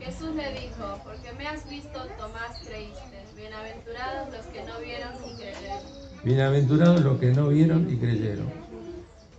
Jesús 0.00 0.34
le 0.34 0.52
dijo, 0.60 1.00
porque 1.04 1.32
me 1.36 1.46
has 1.46 1.68
visto, 1.68 2.00
Tomás, 2.18 2.58
creíste. 2.66 2.98
Bienaventurados 3.36 4.30
los 4.32 4.46
que 4.46 4.64
no 4.64 4.80
vieron 4.80 5.12
y 5.24 5.36
creyeron. 5.36 5.78
Bienaventurados 6.24 7.00
los 7.02 7.18
que 7.18 7.26
no 7.32 7.48
vieron 7.48 7.88
y 7.92 7.96
creyeron. 7.96 8.67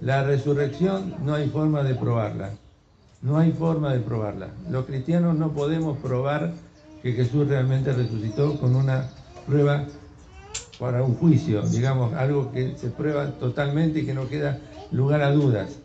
La 0.01 0.24
resurrección 0.24 1.15
no 1.25 1.34
hay 1.34 1.50
forma 1.50 1.84
de 1.84 1.96
probarla. 1.96 2.51
No 3.22 3.38
hay 3.38 3.51
forma 3.51 3.94
de 3.94 4.00
probarla. 4.00 4.50
Los 4.70 4.86
cristianos 4.86 5.36
no 5.36 5.51
podemos 5.51 5.98
probar 5.98 6.53
que 7.03 7.12
Jesús 7.12 7.48
realmente 7.48 7.91
resucitó 7.91 8.58
con 8.60 8.75
una 8.75 9.10
prueba 9.46 9.86
para 10.79 11.03
un 11.03 11.15
juicio, 11.15 11.62
digamos, 11.63 12.13
algo 12.13 12.51
que 12.53 12.77
se 12.77 12.89
prueba 12.89 13.32
totalmente 13.32 14.00
y 14.00 14.06
que 14.06 14.13
no 14.13 14.29
queda 14.29 14.60
lugar 14.91 15.22
a 15.22 15.32
dudas. 15.32 15.79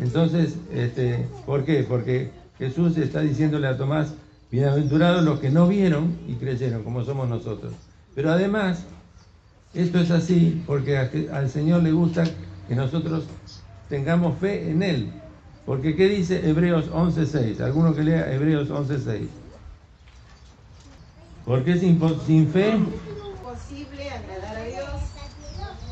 Entonces, 0.00 0.56
este, 0.72 1.26
¿por 1.44 1.64
qué? 1.64 1.84
Porque 1.86 2.30
Jesús 2.58 2.96
está 2.96 3.20
diciéndole 3.20 3.66
a 3.66 3.76
Tomás, 3.76 4.14
bienaventurados 4.50 5.22
los 5.22 5.40
que 5.40 5.50
no 5.50 5.68
vieron 5.68 6.18
y 6.26 6.34
creyeron, 6.34 6.82
como 6.82 7.04
somos 7.04 7.28
nosotros. 7.28 7.74
Pero 8.14 8.30
además, 8.30 8.84
esto 9.74 9.98
es 9.98 10.10
así 10.10 10.62
porque 10.66 10.96
al 10.96 11.50
Señor 11.50 11.82
le 11.82 11.92
gusta 11.92 12.24
que 12.70 12.76
nosotros 12.76 13.24
tengamos 13.88 14.38
fe 14.38 14.70
en 14.70 14.84
Él. 14.84 15.12
Porque 15.66 15.96
¿qué 15.96 16.08
dice 16.08 16.48
Hebreos 16.48 16.88
11.6? 16.92 17.60
¿Alguno 17.62 17.92
que 17.96 18.04
lea 18.04 18.32
Hebreos 18.32 18.68
11.6? 18.68 19.26
Porque 21.44 21.76
sin, 21.78 22.00
sin 22.24 22.48
fe 22.48 22.78
posible 23.42 24.08
agradar 24.08 24.56
a 24.56 24.62
Dios, 24.62 24.86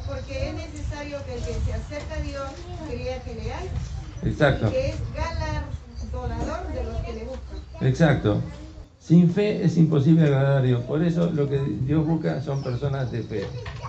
porque 0.06 0.50
es 0.50 0.54
necesario 0.54 1.18
que 1.26 1.34
el 1.34 1.40
que 1.40 1.54
se 1.54 1.74
acerca 1.74 2.14
a 2.14 2.20
Dios 2.20 2.48
crea 2.88 3.22
que 3.24 3.34
le 3.34 3.52
hay, 3.52 3.68
Exacto, 4.22 4.68
y 4.68 4.70
que 4.70 4.88
es 4.90 4.96
galardonador 5.16 6.72
de 6.74 6.84
los 6.84 6.96
que 6.98 7.12
le 7.12 7.24
buscan. 7.24 7.88
exacto. 7.88 8.40
Sin 9.00 9.30
fe 9.32 9.64
es 9.64 9.76
imposible 9.78 10.24
agradar 10.24 10.58
a 10.58 10.62
Dios. 10.62 10.82
Por 10.84 11.02
eso 11.02 11.28
lo 11.30 11.48
que 11.48 11.58
Dios 11.58 12.06
busca 12.06 12.40
son 12.40 12.62
personas 12.62 13.10
de 13.10 13.22
fe. 13.24 13.46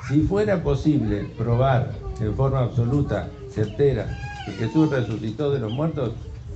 Si 0.09 0.21
fuera 0.21 0.63
posible 0.63 1.29
probar 1.37 1.91
en 2.19 2.33
forma 2.33 2.61
absoluta, 2.61 3.29
certera, 3.51 4.07
que 4.43 4.53
Jesús 4.53 4.89
resucitó 4.89 5.51
de 5.51 5.59
los 5.59 5.71
muertos, 5.71 6.13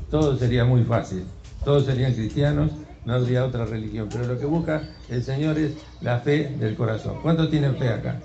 todo 0.10 0.36
sería 0.38 0.66
muy 0.66 0.84
fácil. 0.84 1.24
Todos 1.64 1.86
serían 1.86 2.14
cristianos, 2.14 2.72
no 3.06 3.14
habría 3.14 3.46
otra 3.46 3.66
religión. 3.66 4.10
Pero 4.12 4.26
lo 4.26 4.40
que 4.40 4.48
busca 4.48 4.82
el 5.08 5.24
Señor 5.24 5.60
es 5.60 5.74
la 6.02 6.20
fe 6.20 6.56
del 6.60 6.76
corazón. 6.76 7.20
¿Cuántos 7.22 7.52
tienen 7.52 7.76
fe 7.76 7.90
acá? 7.90 8.20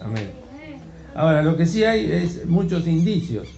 Amén. 0.00 0.30
Ahora, 1.16 1.42
lo 1.42 1.56
que 1.56 1.66
sí 1.66 1.82
hay 1.82 2.12
es 2.12 2.46
muchos 2.46 2.86
indicios. 2.86 3.48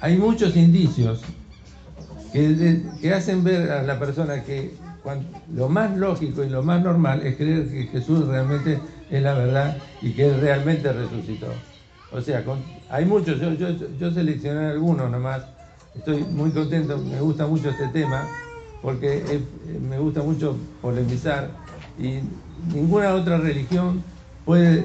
Hay 0.00 0.18
muchos 0.18 0.54
indicios 0.54 1.22
que, 2.30 3.10
hacen 3.14 3.42
ver 3.42 3.70
a 3.70 3.82
la 3.82 3.98
persona 3.98 4.42
que 4.42 4.74
lo 5.54 5.70
más 5.70 5.96
lógico 5.96 6.44
y 6.44 6.50
lo 6.50 6.62
más 6.62 6.82
normal 6.82 7.22
es 7.24 7.36
creer 7.36 7.70
que 7.70 7.84
Jesús 7.84 8.26
realmente 8.26 8.78
es 9.10 9.22
la 9.22 9.34
verdad 9.34 9.76
y 10.02 10.12
que 10.12 10.32
realmente 10.34 10.92
resucitó. 10.92 11.48
O 12.12 12.20
sea, 12.20 12.44
hay 12.88 13.04
muchos, 13.04 13.40
yo, 13.40 13.52
yo, 13.54 13.68
yo 13.98 14.10
seleccioné 14.12 14.66
algunos 14.66 15.10
nomás, 15.10 15.42
estoy 15.94 16.22
muy 16.24 16.50
contento, 16.50 16.98
me 16.98 17.20
gusta 17.20 17.46
mucho 17.46 17.70
este 17.70 17.88
tema, 17.88 18.26
porque 18.82 19.40
me 19.80 19.98
gusta 19.98 20.22
mucho 20.22 20.56
polemizar 20.80 21.50
y 21.98 22.20
ninguna 22.72 23.14
otra 23.14 23.38
religión 23.38 24.02
puede 24.44 24.84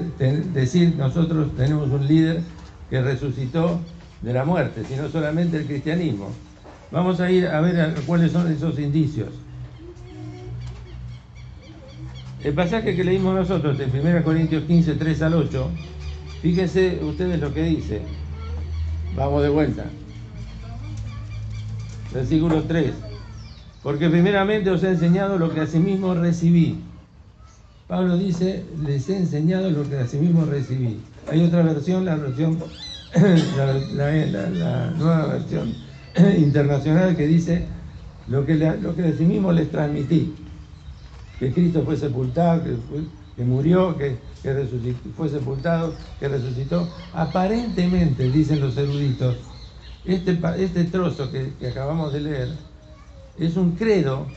decir 0.52 0.96
nosotros 0.96 1.54
tenemos 1.56 1.88
un 1.90 2.06
líder 2.06 2.42
que 2.90 3.00
resucitó 3.00 3.80
de 4.20 4.32
la 4.32 4.44
muerte, 4.44 4.82
sino 4.88 5.08
solamente 5.08 5.58
el 5.58 5.66
cristianismo. 5.66 6.30
Vamos 6.90 7.20
a 7.20 7.30
ir 7.30 7.46
a 7.46 7.60
ver 7.60 7.94
cuáles 8.06 8.32
son 8.32 8.50
esos 8.52 8.78
indicios. 8.78 9.30
El 12.44 12.54
pasaje 12.54 12.96
que 12.96 13.04
leímos 13.04 13.36
nosotros 13.36 13.78
en 13.78 13.90
1 13.90 14.24
Corintios 14.24 14.64
15, 14.64 14.94
3 14.94 15.22
al 15.22 15.34
8, 15.34 15.70
fíjense 16.42 16.98
ustedes 17.02 17.40
lo 17.40 17.54
que 17.54 17.62
dice. 17.62 18.02
Vamos 19.16 19.42
de 19.42 19.48
vuelta. 19.48 19.84
Versículo 22.12 22.64
3. 22.64 22.92
Porque 23.84 24.08
primeramente 24.08 24.70
os 24.70 24.82
he 24.82 24.88
enseñado 24.88 25.38
lo 25.38 25.54
que 25.54 25.60
asimismo 25.60 26.14
recibí. 26.14 26.80
Pablo 27.86 28.16
dice, 28.18 28.64
les 28.84 29.08
he 29.08 29.18
enseñado 29.18 29.70
lo 29.70 29.88
que 29.88 29.98
asimismo 29.98 30.44
recibí. 30.44 31.00
Hay 31.30 31.44
otra 31.44 31.62
versión, 31.62 32.04
la 32.04 32.16
versión, 32.16 32.58
la, 33.94 34.90
nueva 34.98 35.26
versión 35.26 35.74
internacional 36.38 37.16
que 37.16 37.26
dice 37.28 37.66
lo 38.26 38.44
que, 38.44 38.54
lo 38.54 38.96
que 38.96 39.04
asimismo 39.04 39.52
les 39.52 39.70
transmití. 39.70 40.34
Que 41.42 41.52
Cristo 41.52 41.82
fue 41.84 41.96
sepultado, 41.96 42.62
que, 43.36 43.42
murió, 43.42 43.98
que, 43.98 44.16
fue 45.16 45.28
sepultado, 45.28 45.92
que 46.20 46.28
resucitó. 46.28 46.88
Aparentemente, 47.12 48.30
dicen 48.30 48.60
los 48.60 48.76
eruditos, 48.76 49.38
este, 50.04 50.38
este 50.58 50.84
trozo 50.84 51.32
que, 51.32 51.52
acabamos 51.66 52.12
de 52.12 52.20
leer 52.20 52.48
es 53.40 53.56
un 53.56 53.72
credo 53.72 54.28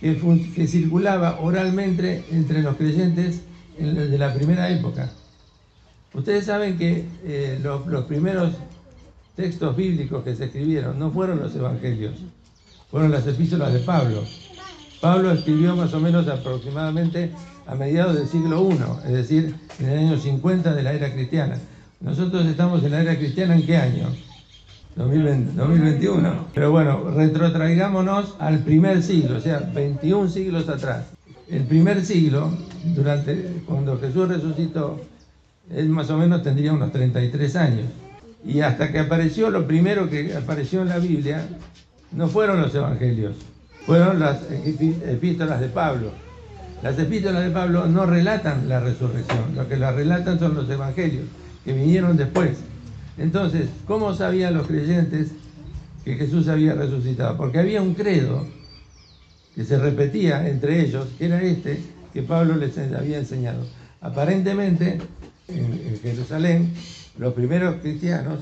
que, 0.00 0.66
circulaba 0.66 1.38
oralmente 1.40 2.24
entre 2.30 2.62
los 2.62 2.76
creyentes 2.76 3.42
de 3.78 4.16
la 4.16 4.32
primera 4.32 4.70
época. 4.70 5.12
Ustedes 6.14 6.46
saben 6.46 6.78
que 6.78 7.04
eh, 7.24 7.60
los 7.62 8.04
primeros 8.06 8.54
textos 9.36 9.76
bíblicos 9.76 10.24
que 10.24 10.34
se 10.34 10.46
escribieron 10.46 10.98
no 10.98 11.10
fueron 11.10 11.40
los 11.40 11.54
evangelios, 11.54 12.14
fueron 12.90 13.10
las 13.10 13.26
epístolas 13.26 13.74
de 13.74 13.80
Pablo. 13.80 14.24
Pablo 15.04 15.32
escribió 15.32 15.76
más 15.76 15.92
o 15.92 16.00
menos 16.00 16.26
aproximadamente 16.28 17.30
a 17.66 17.74
mediados 17.74 18.14
del 18.14 18.26
siglo 18.26 18.66
I, 18.70 19.06
es 19.06 19.12
decir, 19.12 19.54
en 19.78 19.88
el 19.90 19.98
año 19.98 20.18
50 20.18 20.74
de 20.74 20.82
la 20.82 20.94
era 20.94 21.12
cristiana. 21.12 21.58
Nosotros 22.00 22.46
estamos 22.46 22.82
en 22.82 22.92
la 22.92 23.02
era 23.02 23.14
cristiana 23.14 23.54
en 23.54 23.66
qué 23.66 23.76
año? 23.76 24.06
2020, 24.96 25.52
2021. 25.56 26.46
Pero 26.54 26.70
bueno, 26.70 27.10
retrotraigámonos 27.10 28.34
al 28.38 28.60
primer 28.60 29.02
siglo, 29.02 29.36
o 29.36 29.40
sea, 29.42 29.58
21 29.74 30.30
siglos 30.30 30.70
atrás. 30.70 31.04
El 31.50 31.64
primer 31.64 32.02
siglo, 32.02 32.50
durante 32.82 33.60
cuando 33.66 34.00
Jesús 34.00 34.26
resucitó, 34.26 35.02
él 35.70 35.90
más 35.90 36.08
o 36.08 36.16
menos 36.16 36.42
tendría 36.42 36.72
unos 36.72 36.92
33 36.92 37.56
años. 37.56 37.86
Y 38.42 38.62
hasta 38.62 38.90
que 38.90 39.00
apareció, 39.00 39.50
lo 39.50 39.66
primero 39.66 40.08
que 40.08 40.34
apareció 40.34 40.80
en 40.80 40.88
la 40.88 40.96
Biblia, 40.96 41.46
no 42.10 42.26
fueron 42.28 42.62
los 42.62 42.74
evangelios, 42.74 43.34
fueron 43.86 44.18
las 44.18 44.38
epístolas 44.50 45.60
de 45.60 45.68
Pablo. 45.68 46.10
Las 46.82 46.98
epístolas 46.98 47.44
de 47.44 47.50
Pablo 47.50 47.86
no 47.86 48.06
relatan 48.06 48.68
la 48.68 48.80
resurrección, 48.80 49.54
lo 49.54 49.68
que 49.68 49.76
la 49.76 49.92
relatan 49.92 50.38
son 50.38 50.54
los 50.54 50.68
evangelios, 50.68 51.24
que 51.64 51.72
vinieron 51.72 52.16
después. 52.16 52.58
Entonces, 53.16 53.68
¿cómo 53.86 54.14
sabían 54.14 54.54
los 54.54 54.66
creyentes 54.66 55.30
que 56.04 56.16
Jesús 56.16 56.48
había 56.48 56.74
resucitado? 56.74 57.36
Porque 57.36 57.58
había 57.58 57.80
un 57.80 57.94
credo 57.94 58.46
que 59.54 59.64
se 59.64 59.78
repetía 59.78 60.48
entre 60.48 60.80
ellos, 60.80 61.08
era 61.20 61.40
este 61.42 61.80
que 62.12 62.22
Pablo 62.22 62.56
les 62.56 62.76
había 62.78 63.18
enseñado. 63.18 63.64
Aparentemente, 64.00 64.98
en, 65.48 65.98
Jerusalén, 66.02 66.72
los 67.18 67.34
primeros 67.34 67.76
cristianos 67.76 68.40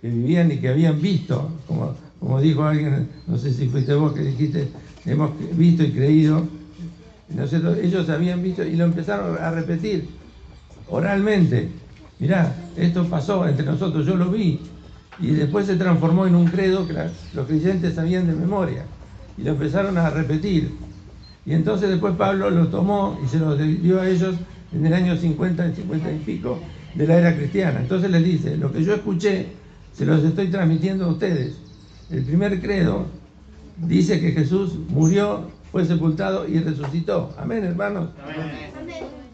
que 0.00 0.08
vivían 0.08 0.50
y 0.50 0.58
que 0.58 0.68
habían 0.68 1.00
visto, 1.00 1.50
como, 1.66 1.94
como 2.22 2.40
dijo 2.40 2.62
alguien, 2.62 3.08
no 3.26 3.36
sé 3.36 3.52
si 3.52 3.66
fuiste 3.66 3.94
vos 3.94 4.12
que 4.12 4.22
dijiste, 4.22 4.68
hemos 5.06 5.32
visto 5.56 5.82
y 5.82 5.90
creído, 5.90 6.46
ellos 7.82 8.08
habían 8.10 8.40
visto 8.40 8.62
y 8.62 8.76
lo 8.76 8.84
empezaron 8.84 9.36
a 9.42 9.50
repetir 9.50 10.08
oralmente. 10.88 11.68
Mirá, 12.20 12.54
esto 12.76 13.04
pasó 13.08 13.48
entre 13.48 13.66
nosotros, 13.66 14.06
yo 14.06 14.14
lo 14.14 14.30
vi. 14.30 14.60
Y 15.18 15.32
después 15.32 15.66
se 15.66 15.74
transformó 15.74 16.24
en 16.24 16.36
un 16.36 16.46
credo 16.46 16.86
que 16.86 16.94
los 17.34 17.46
creyentes 17.48 17.96
sabían 17.96 18.28
de 18.28 18.34
memoria. 18.34 18.84
Y 19.36 19.42
lo 19.42 19.50
empezaron 19.50 19.98
a 19.98 20.08
repetir. 20.08 20.70
Y 21.44 21.54
entonces 21.54 21.90
después 21.90 22.14
Pablo 22.14 22.50
lo 22.50 22.68
tomó 22.68 23.18
y 23.24 23.28
se 23.28 23.40
lo 23.40 23.56
dio 23.56 24.00
a 24.00 24.08
ellos 24.08 24.36
en 24.72 24.86
el 24.86 24.94
año 24.94 25.16
50, 25.16 25.74
50 25.74 26.12
y 26.12 26.18
pico 26.18 26.60
de 26.94 27.04
la 27.04 27.18
era 27.18 27.36
cristiana. 27.36 27.80
Entonces 27.80 28.12
les 28.12 28.22
dice, 28.22 28.56
lo 28.56 28.70
que 28.70 28.84
yo 28.84 28.94
escuché, 28.94 29.48
se 29.92 30.06
los 30.06 30.22
estoy 30.22 30.46
transmitiendo 30.46 31.06
a 31.06 31.08
ustedes. 31.08 31.71
El 32.12 32.24
primer 32.24 32.60
credo 32.60 33.06
dice 33.78 34.20
que 34.20 34.32
Jesús 34.32 34.78
murió, 34.88 35.50
fue 35.72 35.86
sepultado 35.86 36.46
y 36.46 36.58
resucitó. 36.58 37.34
Amén, 37.38 37.64
hermanos. 37.64 38.10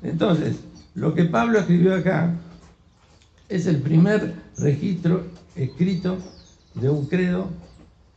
Entonces, 0.02 0.60
lo 0.94 1.12
que 1.14 1.24
Pablo 1.24 1.58
escribió 1.58 1.96
acá 1.96 2.34
es 3.48 3.66
el 3.66 3.78
primer 3.78 4.34
registro 4.56 5.24
escrito 5.56 6.18
de 6.74 6.88
un 6.88 7.06
credo 7.06 7.48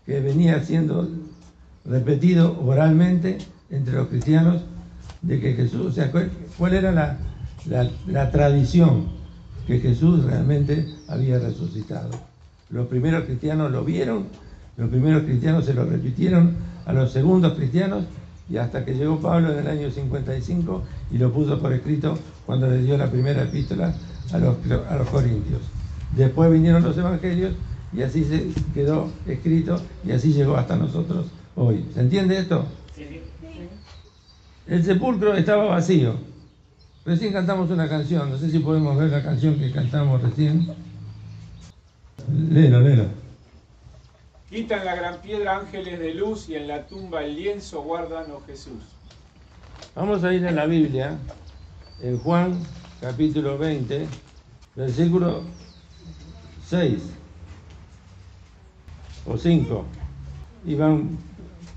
que 0.06 0.20
venía 0.20 0.64
siendo 0.64 1.10
repetido 1.86 2.60
oralmente 2.64 3.40
entre 3.72 3.96
los 3.96 4.08
cristianos 4.10 4.62
de 5.22 5.40
que 5.40 5.54
Jesús, 5.54 5.88
o 5.88 5.92
sea, 5.92 6.12
cuál, 6.12 6.74
era 6.74 6.92
la, 6.92 7.18
la, 8.08 8.32
tradición 8.32 9.08
que 9.66 9.80
Jesús 9.80 10.24
realmente 10.26 10.88
había 11.08 11.40
resucitado. 11.40 12.12
Los 12.70 12.88
primeros 12.88 13.26
cristianos 13.26 13.72
lo 13.72 13.84
vieron, 13.84 14.28
los 14.78 14.90
primeros 14.90 15.24
cristianos 15.24 15.66
se 15.66 15.74
lo 15.74 15.86
repitieron 15.86 16.56
a 16.86 16.94
los 16.94 17.12
segundos 17.12 17.54
cristianos 17.54 18.06
y 18.50 18.58
hasta 18.58 18.84
que 18.84 18.94
llegó 18.94 19.20
Pablo 19.20 19.54
en 19.54 19.60
el 19.60 19.68
año 19.68 19.92
55 19.92 20.84
y 21.12 21.18
lo 21.18 21.32
puso 21.32 21.60
por 21.60 21.72
escrito 21.74 22.18
cuando 22.46 22.68
le 22.68 22.82
dio 22.82 22.98
la 22.98 23.10
primera 23.10 23.44
epístola 23.44 23.94
a 24.34 24.38
los, 24.38 24.58
a 24.90 24.96
los 24.98 25.10
corintios. 25.10 25.62
Después 26.16 26.52
vinieron 26.52 26.84
los 26.84 26.98
evangelios 26.98 27.54
y 27.94 28.02
así 28.02 28.24
se 28.24 28.50
quedó 28.74 29.10
escrito 29.26 29.82
y 30.06 30.12
así 30.12 30.34
llegó 30.34 30.58
hasta 30.58 30.76
nosotros 30.76 31.28
hoy. 31.56 31.86
¿Se 31.94 32.02
entiende 32.02 32.38
esto? 32.38 32.66
El 34.68 34.84
sepulcro 34.84 35.34
estaba 35.36 35.66
vacío. 35.66 36.16
Recién 37.06 37.34
cantamos 37.34 37.70
una 37.72 37.90
canción, 37.90 38.30
no 38.30 38.38
sé 38.38 38.50
si 38.52 38.60
podemos 38.60 38.98
ver 38.98 39.10
la 39.10 39.24
canción 39.24 39.56
que 39.56 39.72
cantamos 39.72 40.22
recién. 40.22 40.68
Léelo, 42.50 42.80
léelo. 42.82 43.21
Quitan 44.52 44.84
la 44.84 44.96
gran 44.96 45.22
piedra 45.22 45.60
ángeles 45.60 45.98
de 45.98 46.14
luz 46.14 46.50
y 46.50 46.56
en 46.56 46.68
la 46.68 46.86
tumba 46.86 47.24
el 47.24 47.38
lienzo 47.38 47.84
guardan, 47.84 48.26
oh 48.32 48.42
Jesús. 48.46 48.84
Vamos 49.96 50.26
a 50.26 50.34
ir 50.34 50.46
a 50.46 50.52
la 50.52 50.66
Biblia, 50.66 51.18
en 52.02 52.18
Juan 52.18 52.62
capítulo 53.00 53.58
20, 53.58 54.08
versículo 54.76 55.44
6 56.68 57.02
o 59.26 59.38
5. 59.38 59.86
Iban 60.66 61.18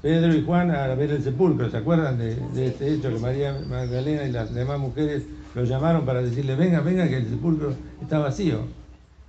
Pedro 0.03 0.35
y 0.35 0.45
Juan 0.45 0.73
a 0.73 0.89
ver 0.97 1.13
el 1.13 1.23
sepulcro, 1.23 1.71
¿se 1.71 1.77
acuerdan 1.77 2.19
de, 2.19 2.33
este 2.67 2.93
hecho 2.93 3.09
que 3.09 3.21
María 3.21 3.57
Magdalena 3.69 4.25
y 4.25 4.33
las 4.33 4.53
demás 4.53 4.81
mujeres 4.81 5.23
lo 5.55 5.63
llamaron 5.63 6.05
para 6.05 6.23
decirle, 6.23 6.57
venga, 6.57 6.81
venga, 6.81 7.09
que 7.09 7.19
el 7.19 7.29
sepulcro 7.29 7.73
está 8.03 8.19
vacío? 8.19 8.63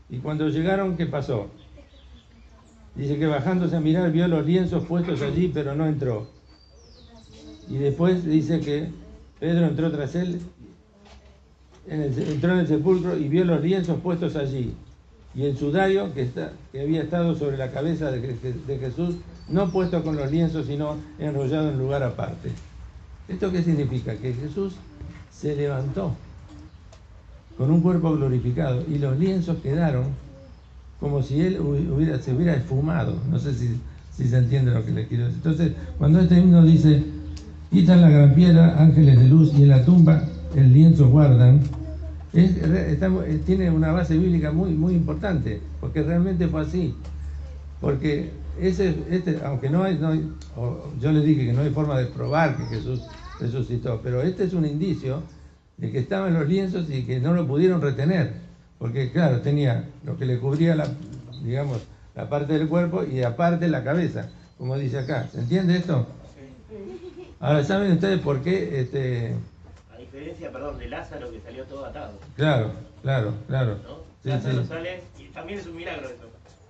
Y 0.09 0.17
cuando 0.17 0.49
llegaron, 0.49 0.97
¿qué 0.97 1.05
pasó? 1.05 1.51
Dice 2.95 3.17
que 3.19 3.25
bajándose 3.25 3.75
a 3.75 3.81
mirar 3.81 4.11
vio 4.11 4.27
los 4.27 4.45
lienzos 4.45 4.85
puestos 4.85 5.21
allí, 5.21 5.51
pero 5.53 5.75
no 5.75 5.85
entró. 5.85 6.27
Y 7.69 7.77
después 7.77 8.23
dice 8.25 8.59
que 8.61 8.89
Pedro 9.39 9.65
entró 9.65 9.91
tras 9.91 10.15
él, 10.15 10.39
entró 11.87 12.53
en 12.53 12.59
el 12.59 12.67
sepulcro 12.67 13.17
y 13.17 13.27
vio 13.27 13.43
los 13.43 13.61
lienzos 13.61 13.99
puestos 13.99 14.35
allí. 14.35 14.73
Y 15.33 15.43
el 15.43 15.57
sudario 15.57 16.13
que, 16.13 16.21
está, 16.21 16.53
que 16.71 16.81
había 16.81 17.03
estado 17.03 17.35
sobre 17.35 17.57
la 17.57 17.71
cabeza 17.71 18.09
de, 18.11 18.21
de 18.21 18.77
Jesús 18.79 19.15
no 19.49 19.69
puesto 19.69 20.01
con 20.01 20.15
los 20.15 20.31
lienzos, 20.31 20.67
sino 20.67 20.95
enrollado 21.19 21.69
en 21.69 21.77
lugar 21.77 22.01
aparte. 22.03 22.51
¿Esto 23.27 23.51
qué 23.51 23.61
significa? 23.61 24.15
Que 24.15 24.33
Jesús 24.33 24.75
se 25.31 25.55
levantó 25.55 26.15
con 27.57 27.71
un 27.71 27.81
cuerpo 27.81 28.13
glorificado 28.13 28.83
y 28.87 28.97
los 28.97 29.17
lienzos 29.17 29.57
quedaron 29.57 30.05
como 30.99 31.21
si 31.21 31.41
él 31.41 31.59
hubiera, 31.59 32.19
se 32.19 32.33
hubiera 32.33 32.55
esfumado. 32.55 33.15
No 33.29 33.39
sé 33.39 33.53
si, 33.53 33.79
se 34.11 34.37
entiende 34.37 34.71
lo 34.71 34.85
que 34.85 34.91
le 34.91 35.07
quiero 35.07 35.25
decir. 35.25 35.41
Entonces, 35.43 35.71
cuando 35.97 36.19
este 36.19 36.39
himno 36.39 36.63
dice, 36.63 37.03
quitan 37.71 38.01
la 38.01 38.09
gran 38.09 38.33
piedra, 38.33 38.81
ángeles 38.81 39.19
de 39.19 39.27
luz, 39.27 39.53
y 39.53 39.63
en 39.63 39.69
la 39.69 39.83
tumba 39.83 40.23
el 40.55 40.73
lienzo 40.73 41.09
guardan, 41.09 41.61
tiene 43.45 43.71
una 43.71 43.91
base 43.91 44.17
bíblica 44.17 44.51
muy, 44.51 44.71
muy 44.71 44.93
importante, 44.93 45.61
porque 45.79 46.03
realmente 46.03 46.47
fue 46.47 46.61
así. 46.61 46.95
Porque 47.81 48.31
ese, 48.59 48.95
este, 49.09 49.39
aunque 49.43 49.69
no 49.69 49.83
hay, 49.83 49.97
no 49.97 50.13
yo 50.99 51.11
le 51.11 51.21
dije 51.21 51.45
que 51.45 51.53
no 51.53 51.61
hay 51.61 51.71
forma 51.71 51.97
de 51.99 52.05
probar 52.05 52.57
que 52.57 52.63
Jesús 52.65 53.01
resucitó, 53.39 53.99
pero 54.01 54.21
este 54.21 54.45
es 54.45 54.53
un 54.53 54.65
indicio 54.65 55.21
de 55.77 55.91
que 55.91 55.99
estaban 55.99 56.33
los 56.33 56.47
lienzos 56.47 56.89
y 56.89 57.03
que 57.03 57.19
no 57.19 57.33
lo 57.33 57.45
pudieron 57.45 57.81
retener, 57.81 58.44
porque 58.85 59.11
claro, 59.11 59.41
tenía 59.41 59.83
lo 60.03 60.15
que 60.15 60.27
le 60.27 60.37
cubría 60.37 60.75
la, 60.75 60.87
digamos, 61.41 61.81
la 62.13 62.29
parte 62.29 62.53
del 62.53 62.67
cuerpo 62.67 63.03
y 63.03 63.23
aparte 63.23 63.67
la 63.67 63.83
cabeza, 63.83 64.29
como 64.59 64.77
dice 64.77 64.99
acá. 64.99 65.27
¿Se 65.31 65.39
entiende 65.39 65.77
esto? 65.77 66.05
Ahora, 67.39 67.63
¿saben 67.63 67.93
ustedes 67.93 68.19
por 68.19 68.43
qué? 68.43 68.79
Este... 68.81 69.33
A 69.91 69.97
diferencia, 69.97 70.51
perdón, 70.51 70.77
de 70.77 70.87
Lázaro 70.87 71.31
que 71.31 71.41
salió 71.41 71.63
todo 71.63 71.83
atado. 71.83 72.19
Claro, 72.35 72.73
claro, 73.01 73.33
claro. 73.47 73.79
Lázaro 74.23 74.63
sale, 74.65 75.01
y 75.17 75.29
también 75.29 75.57
es 75.57 75.65
un 75.65 75.77
milagro 75.77 76.07
eso. 76.07 76.29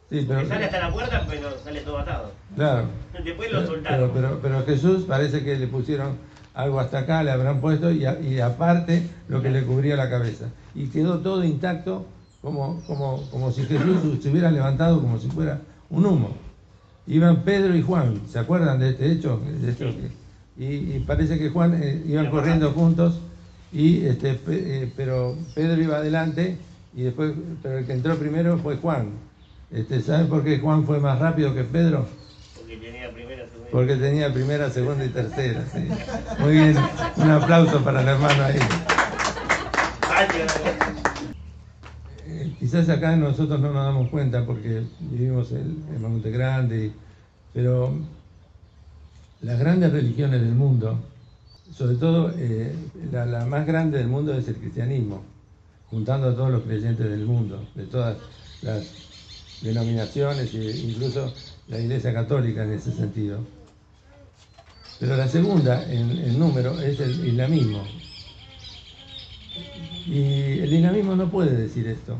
Sí, 0.10 0.24
pero, 0.26 0.48
sale 0.48 0.66
hasta 0.66 0.80
la 0.80 0.94
puerta, 0.94 1.26
pero 1.28 1.60
sale 1.66 1.82
todo 1.82 1.98
atado. 1.98 2.32
Claro. 2.56 2.86
Después 3.26 3.52
lo 3.52 3.68
soltaron. 3.68 4.12
Pero, 4.14 4.40
pero, 4.42 4.66
Jesús 4.66 5.04
parece 5.04 5.44
que 5.44 5.58
le 5.58 5.68
pusieron 5.68 6.18
algo 6.54 6.80
hasta 6.80 7.00
acá, 7.00 7.24
le 7.24 7.32
habrán 7.32 7.60
puesto 7.60 7.92
y, 7.92 8.06
y, 8.06 8.40
aparte 8.40 9.06
lo 9.28 9.42
que 9.42 9.50
le 9.50 9.64
cubría 9.64 9.98
la 9.98 10.10
cabeza. 10.10 10.46
Y 10.76 10.88
quedó 10.88 11.20
todo 11.20 11.44
intacto 11.44 12.06
como, 12.42 12.82
como, 12.86 13.24
como 13.32 13.52
si 13.52 13.64
Jesús 13.64 14.22
se 14.22 14.30
hubiera 14.30 14.52
levantado 14.52 15.02
como 15.02 15.18
si 15.18 15.28
fuera 15.30 15.62
un 15.90 16.06
humo. 16.06 16.30
Iban 17.08 17.44
Pedro 17.44 17.76
y 17.76 17.82
Juan, 17.82 18.22
¿se 18.30 18.40
acuerdan 18.40 18.80
de 18.80 18.90
este 18.90 19.12
hecho? 19.12 19.40
y, 20.58 21.00
parece 21.00 21.38
que 21.38 21.50
Juan 21.50 21.80
eh, 21.82 22.04
iban 22.08 22.30
corriendo 22.30 22.72
juntos, 22.72 23.20
y 23.72 24.06
este, 24.06 24.40
eh, 24.48 24.92
pero 24.96 25.36
Pedro 25.54 25.82
iba 25.82 25.98
adelante 25.98 26.58
y 26.96 27.04
después, 27.04 27.34
pero 27.62 27.80
el 27.80 27.86
que 27.86 27.94
entró 27.94 28.16
primero 28.16 28.58
fue 28.58 28.78
Juan. 28.78 29.10
Este, 29.70 30.02
¿Saben 30.02 30.28
por 30.28 30.44
qué 30.44 30.60
Juan 30.60 30.86
fue 30.86 31.00
más 31.00 31.20
rápido 31.20 31.54
que 31.54 31.64
Pedro? 31.64 32.06
Porque 32.56 32.78
tenía 32.78 33.12
primera, 33.12 33.46
segunda. 33.48 33.72
Porque 33.72 33.96
tenía 33.96 34.34
primera, 34.34 34.70
segunda 34.70 35.04
y 35.04 35.10
tercera. 35.10 35.66
Muy 36.40 36.54
bien, 36.54 36.78
un 37.18 37.30
aplauso 37.32 37.84
para 37.84 38.02
el 38.02 38.08
hermano 38.08 38.44
ahí. 38.44 38.60
Eh, 42.28 42.56
quizás 42.58 42.88
acá 42.90 43.16
nosotros 43.16 43.60
no 43.60 43.74
nos 43.74 43.86
damos 43.86 44.10
cuenta 44.10 44.46
porque 44.46 44.84
vivimos 45.00 45.52
en, 45.52 46.02
Monte 46.02 46.32
Grande, 46.32 46.92
pero 47.54 47.94
las 49.42 49.60
grandes 49.60 49.92
religiones 49.92 50.42
del 50.42 50.54
mundo, 50.54 51.00
sobre 51.72 51.98
todo 51.98 52.32
eh, 52.38 52.74
la, 53.12 53.46
más 53.46 53.66
grande 53.66 53.98
del 53.98 54.08
mundo 54.08 54.34
es 54.34 54.48
el 54.48 54.56
cristianismo, 54.56 55.24
juntando 55.90 56.30
a 56.30 56.36
todos 56.36 56.52
los 56.52 56.64
creyentes 56.64 57.10
del 57.10 57.26
mundo, 57.26 57.66
de 57.76 57.84
todas 57.86 58.18
las 58.62 58.86
denominaciones 59.62 60.54
e 60.54 60.78
incluso 60.78 61.34
la 61.68 61.80
Iglesia 61.80 62.14
Católica 62.14 62.64
en 62.64 62.74
ese 62.74 62.92
sentido. 62.92 63.40
Pero 65.00 65.18
la 65.18 65.28
segunda 65.28 65.84
en, 65.92 66.40
número 66.40 66.80
es 66.80 67.00
el 67.02 67.28
islamismo. 67.28 67.84
Y 70.06 70.60
el 70.60 70.74
islamismo 70.74 71.16
no 71.16 71.30
puede 71.30 71.56
decir 71.56 71.88
esto. 71.88 72.16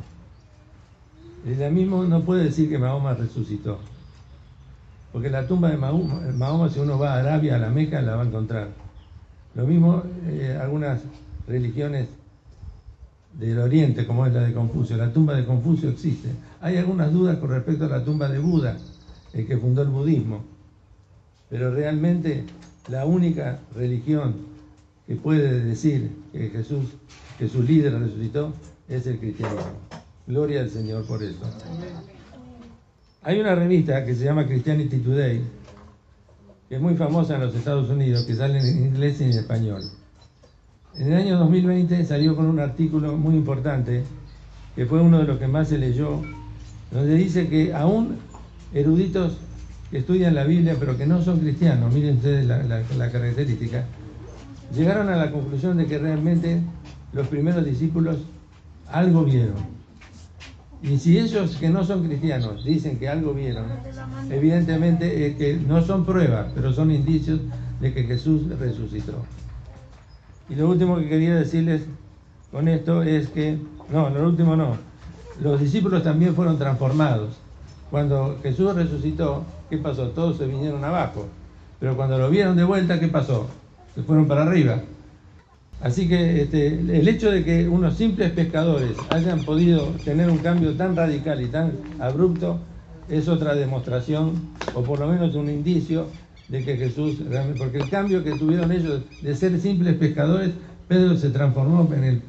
El 1.46 1.54
islamismo 1.54 2.04
no 2.04 2.24
puede 2.24 2.46
decir 2.46 2.70
que 2.70 2.78
Mahoma 2.78 3.14
resucitó. 3.14 3.80
Porque 5.12 5.30
la 5.30 5.48
tumba 5.48 5.70
de 5.70 5.78
Mahoma, 5.78 6.70
si 6.70 6.80
uno 6.80 6.98
va 6.98 7.14
a 7.14 7.20
Arabia, 7.20 7.56
a 7.56 7.60
la 7.60 7.70
Meca, 7.70 8.02
la 8.02 8.16
va 8.16 8.24
a 8.24 8.26
encontrar. 8.26 8.70
Lo 9.54 9.66
mismo 9.66 10.04
eh, 10.28 10.58
algunas 10.62 11.02
religiones 11.48 12.10
del 13.40 13.60
Oriente, 13.60 14.06
como 14.06 14.26
es 14.26 14.34
la 14.34 14.42
de 14.42 14.54
Confucio. 14.54 14.98
La 14.98 15.12
tumba 15.12 15.34
de 15.36 15.46
Confucio 15.46 15.90
existe. 15.90 16.30
Hay 16.62 16.78
algunas 16.78 17.14
dudas 17.14 17.38
con 17.38 17.50
respecto 17.50 17.86
a 17.86 17.90
la 17.90 18.04
tumba 18.04 18.28
de 18.28 18.40
Buda, 18.40 18.78
el 19.34 19.46
que 19.46 19.58
fundó 19.58 19.84
el 19.84 19.90
budismo. 19.90 20.44
Pero 21.50 21.74
realmente 21.74 22.44
la 22.90 23.06
única 23.06 23.60
religión 23.76 24.36
que 25.08 25.16
puede 25.16 25.64
decir 25.64 26.12
que 26.32 26.50
Jesús, 26.50 26.88
que 27.38 27.48
su 27.48 27.64
líder 27.64 28.00
resucitó, 28.00 28.54
es 28.88 29.08
el 29.08 29.20
cristianismo. 29.20 29.80
Gloria 30.28 30.62
al 30.62 30.70
Señor 30.70 31.06
por 31.06 31.22
eso. 31.22 31.40
Hay 33.24 33.40
una 33.40 33.56
revista 33.56 34.06
que 34.06 34.16
se 34.16 34.26
llama 34.26 34.46
Christianity 34.46 34.98
Today, 34.98 35.42
que 36.70 36.76
es 36.76 36.82
muy 36.82 36.96
famosa 36.96 37.36
en 37.36 37.42
los 37.42 37.56
Estados 37.56 37.90
Unidos, 37.90 38.24
que 38.24 38.36
sale 38.36 38.60
en 38.60 38.86
inglés 38.86 39.20
y 39.22 39.26
en 39.26 39.32
español. 39.32 39.82
En 40.96 41.12
el 41.12 41.20
año 41.20 41.38
2020 41.40 42.06
salió 42.06 42.36
con 42.36 42.46
un 42.46 42.60
artículo 42.60 43.18
muy 43.18 43.36
importante, 43.36 44.04
que 44.76 44.86
fue 44.86 45.02
uno 45.02 45.20
de 45.20 45.26
los 45.26 45.40
que 45.40 45.48
más 45.48 45.68
se 45.68 45.78
leyó, 45.78 46.22
donde 46.92 47.16
dice 47.16 47.50
que 47.50 47.74
aún 47.74 48.18
eruditos 48.74 49.38
que 49.92 50.00
estudian 50.00 50.34
la 50.36 50.44
Biblia 50.44 50.76
pero 50.80 50.98
que 50.98 51.06
no 51.06 51.22
son 51.22 51.40
cristianos, 51.40 51.94
miren 51.94 52.18
ustedes 52.18 52.46
la, 52.46 52.64
la 52.64 53.12
característica, 53.12 53.86
llegaron 54.74 55.10
a 55.10 55.18
la 55.18 55.32
conclusión 55.32 55.78
de 55.78 55.86
que 55.86 55.98
realmente 55.98 56.62
los 57.14 57.28
primeros 57.28 57.66
discípulos 57.66 58.18
algo 58.92 59.24
vieron 59.24 59.76
y 60.88 61.00
si 61.00 61.18
ellos 61.18 61.56
que 61.56 61.70
no 61.70 61.84
son 61.84 62.06
cristianos 62.06 62.64
dicen 62.64 63.00
que 63.00 63.10
algo 63.10 63.34
vieron, 63.34 63.66
evidentemente 64.30 65.28
es 65.28 65.36
que 65.36 65.56
no 65.56 65.82
son 65.82 66.06
pruebas, 66.06 66.52
pero 66.54 66.72
son 66.74 66.92
indicios 66.92 67.40
de 67.80 67.92
que 67.92 68.04
Jesús 68.04 68.44
resucitó. 68.60 69.14
Y 70.48 70.54
lo 70.54 70.70
último 70.70 70.98
que 70.98 71.10
quería 71.10 71.36
decirles 71.36 71.82
con 72.52 72.68
esto 72.68 73.02
es 73.02 73.30
que, 73.30 73.58
no, 73.92 74.12
lo 74.12 74.28
último 74.28 74.56
no, 74.56 74.78
los 75.42 75.60
discípulos 75.60 76.04
también 76.04 76.36
fueron 76.36 76.60
transformados. 76.60 77.36
Cuando 77.90 78.38
Jesús 78.44 78.76
resucitó, 78.76 79.44
¿qué 79.72 79.80
pasó? 79.80 80.10
Todos 80.10 80.38
se 80.38 80.46
vinieron 80.46 80.84
abajo. 80.84 81.26
Pero 81.80 81.96
cuando 81.96 82.20
lo 82.20 82.30
vieron 82.30 82.56
de 82.56 82.64
vuelta, 82.64 83.00
¿qué 83.00 83.08
pasó? 83.08 83.48
Se 83.96 84.04
fueron 84.04 84.28
para 84.28 84.44
arriba. 84.44 84.82
Así 85.86 86.08
que 86.08 86.42
este, 86.42 86.70
el 86.70 87.08
hecho 87.08 87.30
de 87.30 87.44
que 87.44 87.70
unos 87.70 87.96
simples 87.96 88.32
pescadores 88.32 88.98
hayan 89.12 89.46
podido 89.46 89.84
tener 90.04 90.32
un 90.32 90.40
cambio 90.40 90.74
tan 90.74 90.96
radical 90.96 91.40
y 91.44 91.46
tan 91.46 91.74
abrupto 92.00 92.58
es 93.08 93.28
otra 93.28 93.54
demostración, 93.54 94.32
o 94.74 94.82
por 94.82 95.00
lo 95.00 95.08
menos 95.08 95.36
un 95.36 95.48
indicio, 95.48 96.08
de 96.48 96.66
que 96.66 96.76
Jesús 96.76 97.24
realmente, 97.30 97.60
porque 97.60 97.78
el 97.78 97.88
cambio 97.88 98.24
que 98.24 98.32
tuvieron 98.32 98.72
ellos 98.72 99.02
de 99.22 99.36
ser 99.36 99.60
simples 99.60 99.94
pescadores, 99.98 100.54
Pedro 100.88 101.16
se 101.18 101.30
transformó 101.30 101.88
en 101.94 102.04
el, 102.04 102.22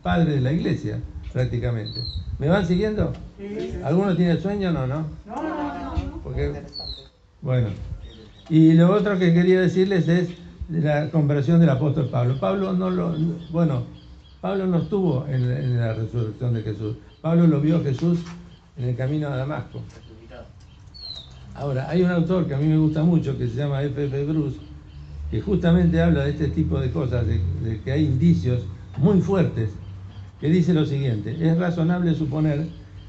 padre 0.00 0.36
de 0.36 0.40
la 0.40 0.52
iglesia, 0.52 1.00
prácticamente. 1.32 2.00
¿Me 2.38 2.46
van 2.46 2.64
siguiendo? 2.64 3.12
¿Alguno 3.82 4.14
tiene 4.14 4.40
sueño 4.40 4.68
o 4.68 4.72
no? 4.72 4.86
No, 4.86 5.04
no, 5.26 5.42
no. 5.42 6.20
Porque, 6.22 6.62
bueno, 7.42 7.70
y 8.48 8.74
lo 8.74 8.94
otro 8.94 9.18
que 9.18 9.34
quería 9.34 9.62
decirles 9.62 10.06
es 10.06 10.28
de 10.68 10.80
la 10.82 11.10
conversión 11.10 11.60
del 11.60 11.70
apóstol 11.70 12.08
Pablo. 12.08 12.38
Pablo 12.38 12.72
no 12.74 12.90
lo, 12.90 13.14
bueno, 13.50 13.84
Pablo 14.40 14.66
no 14.66 14.78
estuvo 14.78 15.26
en, 15.26 15.78
la 15.78 15.94
resurrección 15.94 16.54
de 16.54 16.62
Jesús. 16.62 16.96
Pablo 17.20 17.46
lo 17.46 17.60
vio 17.60 17.78
a 17.78 17.80
Jesús 17.80 18.20
en 18.76 18.84
el 18.84 18.96
camino 18.96 19.28
a 19.28 19.36
Damasco. 19.36 19.80
Ahora, 21.54 21.88
hay 21.88 22.02
un 22.02 22.10
autor 22.10 22.46
que 22.46 22.54
a 22.54 22.58
mí 22.58 22.66
me 22.66 22.78
gusta 22.78 23.02
mucho 23.02 23.36
que 23.36 23.48
se 23.48 23.56
llama 23.56 23.82
F.F. 23.82 24.24
Bruce, 24.26 24.58
que 25.30 25.40
justamente 25.40 26.00
habla 26.00 26.24
de 26.24 26.30
este 26.30 26.48
tipo 26.48 26.78
de 26.78 26.92
cosas, 26.92 27.26
de, 27.26 27.40
de 27.62 27.80
que 27.80 27.90
hay 27.90 28.04
indicios 28.04 28.62
muy 28.96 29.20
fuertes, 29.20 29.70
que 30.40 30.48
dice 30.48 30.72
lo 30.72 30.86
siguiente, 30.86 31.36
es 31.40 31.58
razonable 31.58 32.14
suponer 32.14 32.68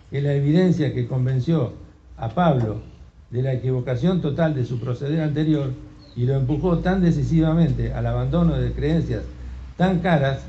que 0.10 0.22
la 0.22 0.34
evidencia 0.34 0.92
que 0.96 1.08
convenció 1.08 1.74
a 2.18 2.30
Pablo 2.30 2.82
de 3.30 3.44
la 3.44 3.54
equivocación 3.54 4.20
total 4.20 4.56
de 4.56 4.66
su 4.66 4.80
proceder 4.80 5.22
anterior 5.22 5.72
y 6.20 6.26
lo 6.26 6.36
empujó 6.36 6.80
tan 6.80 7.02
decisivamente 7.02 7.94
al 7.94 8.06
abandono 8.06 8.58
de 8.58 8.74
creencias 8.74 9.24
tan 9.78 10.00
caras 10.00 10.42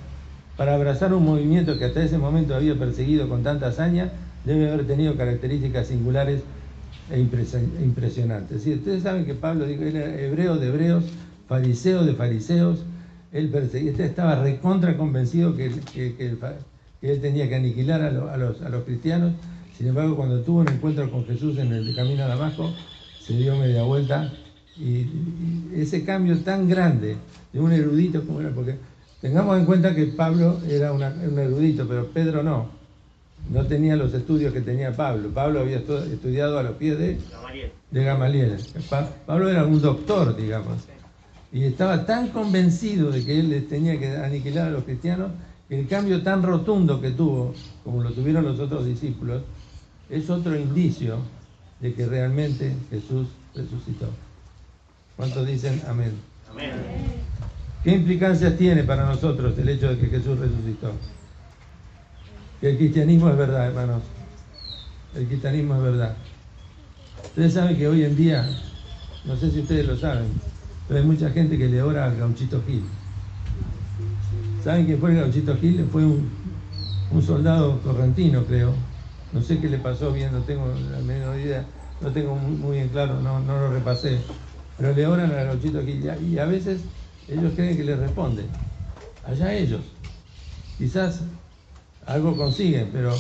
para 0.57 0.75
abrazar 0.75 1.15
un 1.15 1.25
movimiento 1.25 1.79
que 1.79 1.85
hasta 1.85 2.03
ese 2.03 2.19
momento 2.19 2.57
había 2.57 2.77
perseguido 2.77 3.29
con 3.29 3.45
tanta 3.45 3.69
hazaña, 3.69 4.11
debe 4.45 4.69
haber 4.69 4.85
tenido 4.89 5.17
características 5.17 5.87
singulares 5.87 6.43
e 7.09 7.21
impresionantes. 7.21 8.67
ustedes 8.67 9.05
saben 9.05 9.25
que 9.25 9.35
Pablo 9.35 9.65
dijo, 9.65 9.85
era 9.85 10.21
hebreo 10.21 10.57
de 10.57 10.67
hebreos, 10.67 11.05
fariseo 11.47 12.05
de 12.05 12.15
fariseos, 12.15 12.81
él 13.31 13.49
perseguía, 13.49 13.93
este 13.93 14.07
estaba 14.07 14.43
recontra 14.43 14.97
convencido 14.97 15.55
que, 15.55 15.67
él 17.01 17.21
tenía 17.21 17.49
que 17.49 17.55
aniquilar 17.55 18.03
a, 18.03 18.11
los, 18.11 18.61
a 18.61 18.69
los 18.69 18.83
cristianos, 18.83 19.35
sin 19.79 19.87
embargo 19.87 20.17
cuando 20.17 20.41
tuvo 20.41 20.63
un 20.63 20.69
encuentro 20.69 21.09
con 21.13 21.25
Jesús 21.27 21.59
en 21.59 21.73
el 21.73 21.95
camino 21.95 22.25
a 22.25 22.27
Damasco, 22.27 22.75
se 23.21 23.35
dio 23.35 23.55
media 23.55 23.85
vuelta 23.85 24.33
y, 24.81 25.81
ese 25.81 26.05
cambio 26.05 26.39
tan 26.39 26.69
grande 26.69 27.17
de 27.53 27.61
un 27.61 27.73
erudito 27.73 28.25
como 28.25 28.41
era, 28.41 28.51
porque 28.51 28.77
tengamos 29.21 29.59
en 29.59 29.67
cuenta 29.67 29.95
que 29.95 30.07
Pablo 30.07 30.61
era 30.69 30.93
un 30.93 31.03
erudito, 31.03 31.87
pero 31.87 32.07
Pedro 32.09 32.43
no, 32.43 32.69
no 33.49 33.67
tenía 33.67 33.97
los 33.97 34.13
estudios 34.15 34.53
que 34.53 34.61
tenía 34.61 34.95
Pablo. 34.95 35.31
Pablo 35.31 35.61
había 35.61 35.79
estudiado 35.79 36.59
a 36.59 36.63
los 36.63 36.73
pies 36.73 36.99
de 36.99 37.19
Gamaliel. 38.05 38.57
Pablo 39.27 39.49
era 39.49 39.65
un 39.65 39.81
doctor, 39.81 40.37
digamos, 40.37 40.79
y 41.53 41.65
estaba 41.65 42.07
tan 42.07 42.29
convencido 42.29 43.11
de 43.11 43.25
que 43.25 43.41
él 43.41 43.67
tenía 43.69 43.99
que 43.99 44.17
aniquilar 44.17 44.69
a 44.69 44.71
los 44.71 44.85
cristianos, 44.85 45.33
que 45.69 45.81
el 45.81 45.89
cambio 45.89 46.23
tan 46.23 46.43
rotundo 46.43 47.01
que 47.01 47.11
tuvo, 47.11 47.55
como 47.85 48.03
lo 48.03 48.13
tuvieron 48.13 48.45
los 48.45 48.61
otros 48.61 48.85
discípulos, 48.87 49.43
es 50.09 50.31
otro 50.31 50.57
indicio 50.57 51.19
de 51.81 51.95
que 51.95 52.07
realmente 52.07 52.75
Jesús 52.91 53.29
resucitó. 53.55 54.07
¿Cuántos 55.21 55.47
dicen 55.47 55.83
amén? 55.87 56.15
Amén. 56.51 56.73
¿Qué 57.85 57.91
implicancias 57.91 58.57
tiene 58.57 58.85
para 58.85 59.05
nosotros 59.05 59.53
el 59.59 59.69
hecho 59.69 59.91
de 59.91 59.99
que 59.99 60.07
Jesús 60.07 60.39
resucitó? 60.39 60.93
Que 62.59 62.71
el 62.71 62.79
cristianismo 62.79 63.29
es 63.29 63.37
verdad, 63.37 63.67
hermanos. 63.67 64.01
El 65.15 65.27
cristianismo 65.27 65.77
es 65.77 65.83
verdad. 65.83 66.17
Ustedes 67.23 67.53
saben 67.53 67.77
que 67.77 67.87
hoy 67.87 68.05
en 68.05 68.17
día, 68.17 68.49
no 69.27 69.37
sé 69.37 69.51
si 69.51 69.61
ustedes 69.61 69.87
lo 69.87 69.99
saben, 69.99 70.29
pero 70.89 71.01
hay 71.01 71.07
mucha 71.07 71.29
gente 71.29 71.59
que 71.59 71.69
le 71.69 71.83
ora 71.83 72.07
al 72.07 72.17
gauchito 72.17 72.63
Gil. 72.67 72.85
¿Saben 74.65 74.87
quién 74.87 75.01
fue 75.01 75.11
el 75.11 75.21
gauchito 75.21 75.55
Gil? 75.59 75.87
Fue 75.93 76.03
un, 76.03 76.31
soldado 77.21 77.79
correntino, 77.83 78.43
creo. 78.47 78.73
No 79.35 79.43
sé 79.43 79.59
qué 79.59 79.69
le 79.69 79.77
pasó 79.77 80.15
bien, 80.15 80.33
no 80.33 80.41
tengo 80.41 80.73
la 80.91 81.01
menor 81.01 81.39
idea, 81.39 81.67
no 82.01 82.11
tengo 82.11 82.37
muy, 82.37 82.77
bien 82.77 82.89
claro, 82.89 83.21
no, 83.21 83.41
no 83.41 83.61
lo 83.61 83.71
repasé 83.71 84.19
pero 84.81 84.95
le 84.95 85.07
oran 85.07 85.31
a 85.31 85.45
los 85.45 85.57
aquí 85.57 86.01
y 86.27 86.39
a 86.39 86.47
veces 86.47 86.81
ellos 87.29 87.53
creen 87.55 87.77
que 87.77 87.85
les 87.85 87.99
responden. 87.99 88.47
Allá 89.27 89.53
ellos. 89.53 89.83
Quizás 90.79 91.21
algo 92.07 92.35
consiguen, 92.35 92.89
pero 92.91 93.15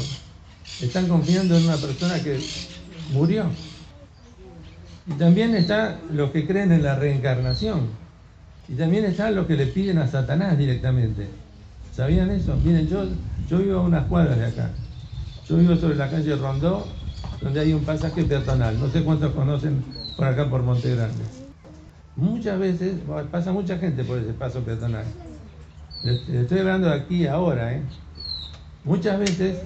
están 0.80 1.06
confiando 1.06 1.54
en 1.58 1.64
una 1.64 1.76
persona 1.76 2.18
que 2.22 2.40
murió. 3.12 3.44
Y 5.06 5.12
también 5.18 5.54
están 5.54 5.98
los 6.14 6.30
que 6.30 6.46
creen 6.46 6.72
en 6.72 6.82
la 6.82 6.94
reencarnación. 6.94 7.88
Y 8.66 8.74
también 8.74 9.04
están 9.04 9.34
los 9.34 9.46
que 9.46 9.56
le 9.56 9.66
piden 9.66 9.98
a 9.98 10.08
Satanás 10.08 10.56
directamente. 10.56 11.28
¿Sabían 11.94 12.30
eso? 12.30 12.56
Miren, 12.64 12.88
yo, 12.88 13.04
yo 13.50 13.58
vivo 13.58 13.80
a 13.80 13.82
unas 13.82 14.06
cuadras 14.06 14.38
de 14.38 14.46
acá. 14.46 14.70
Yo 15.46 15.58
vivo 15.58 15.76
sobre 15.76 15.96
la 15.96 16.08
calle 16.08 16.36
Rondó, 16.36 16.88
donde 17.42 17.60
hay 17.60 17.74
un 17.74 17.84
pasaje 17.84 18.24
peatonal. 18.24 18.80
No 18.80 18.88
sé 18.88 19.02
cuántos 19.02 19.34
conocen 19.34 19.84
por 20.16 20.26
acá 20.26 20.48
por 20.48 20.62
Monte 20.62 20.94
Grande. 20.94 21.39
Muchas 22.16 22.58
veces, 22.58 22.96
pasa 23.30 23.52
mucha 23.52 23.78
gente 23.78 24.04
por 24.04 24.18
ese 24.18 24.32
paso 24.32 24.60
peatonal. 24.60 25.04
estoy 26.04 26.58
hablando 26.58 26.88
de 26.88 26.94
aquí 26.94 27.26
ahora, 27.26 27.74
¿eh? 27.74 27.82
Muchas 28.84 29.18
veces, 29.18 29.58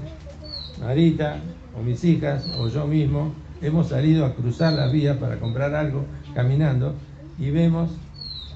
Marita, 0.80 1.38
o 1.78 1.83
mis 1.83 2.02
hijas, 2.04 2.44
o 2.59 2.68
yo 2.68 2.87
mismo, 2.87 3.33
hemos 3.62 3.88
salido 3.88 4.26
a 4.26 4.35
cruzar 4.35 4.72
las 4.74 4.92
vías 4.92 5.16
para 5.16 5.38
comprar 5.38 5.74
algo 5.74 6.04
caminando 6.35 6.94
y 7.38 7.50
vemos 7.50 7.90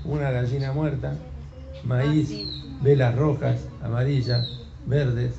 una 0.05 0.31
gallina 0.31 0.73
muerta, 0.73 1.15
maíz, 1.85 2.31
ah, 2.33 2.79
velas 2.83 3.15
rojas, 3.15 3.61
amarillas, 3.83 4.61
verdes, 4.87 5.35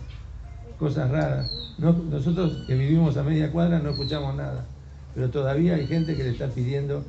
cosas 0.77 1.09
raras. 1.11 1.51
nosotros 1.77 2.65
que 2.67 2.75
vivimos 2.75 3.17
a 3.17 3.23
media 3.23 3.51
cuadra 3.51 3.79
no 3.79 3.91
escuchamos 3.91 4.35
nada, 4.35 4.65
pero 5.13 5.29
todavía 5.29 5.75
hay 5.75 5.87
gente 5.87 6.15
que 6.15 6.23
le 6.23 6.31
está 6.31 6.47
pidiendo 6.47 7.03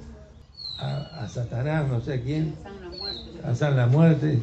a, 0.81 1.29
Satanás, 1.29 1.89
no 1.89 2.01
sé 2.01 2.15
a 2.15 2.21
quién, 2.21 2.55
a 3.45 3.55
San 3.55 3.77
la 3.77 3.87
muerte. 3.87 4.41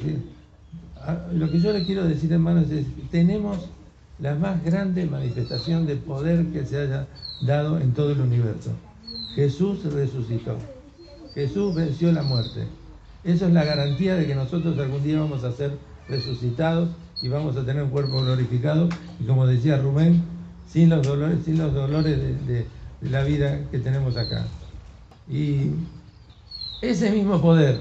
Lo 1.33 1.49
que 1.49 1.59
yo 1.59 1.73
le 1.73 1.85
quiero 1.85 2.05
decir, 2.05 2.31
hermanos, 2.31 2.69
es 2.69 2.85
tenemos 3.11 3.69
la 4.19 4.35
más 4.35 4.63
grande 4.63 5.05
manifestación 5.05 5.85
de 5.85 5.95
poder 5.95 6.47
que 6.47 6.65
se 6.65 6.79
haya 6.79 7.07
dado 7.41 7.79
en 7.79 7.93
todo 7.93 8.11
el 8.11 8.21
universo. 8.21 8.71
Jesús 9.35 9.83
resucitó. 9.83 10.57
Jesús 11.33 11.75
venció 11.75 12.11
la 12.11 12.23
muerte. 12.23 12.67
Eso 13.23 13.45
es 13.47 13.53
la 13.53 13.63
garantía 13.63 14.15
de 14.15 14.25
que 14.25 14.35
nosotros 14.35 14.77
algún 14.79 15.03
día 15.03 15.19
vamos 15.19 15.43
a 15.43 15.51
ser 15.51 15.77
resucitados 16.07 16.89
y 17.21 17.27
vamos 17.27 17.55
a 17.57 17.65
tener 17.65 17.83
un 17.83 17.89
cuerpo 17.89 18.21
glorificado. 18.21 18.89
Y 19.19 19.25
como 19.25 19.45
decía 19.45 19.77
Rubén, 19.77 20.23
sin 20.67 20.89
los 20.89 21.05
dolores, 21.05 21.39
sin 21.45 21.57
los 21.59 21.73
dolores 21.73 22.17
de, 22.17 22.33
de 22.47 22.65
la 23.01 23.23
vida 23.23 23.59
que 23.69 23.79
tenemos 23.79 24.17
acá. 24.17 24.47
Y 25.29 25.71
Ese 26.81 27.09
mismo 27.09 27.41
poder 27.41 27.79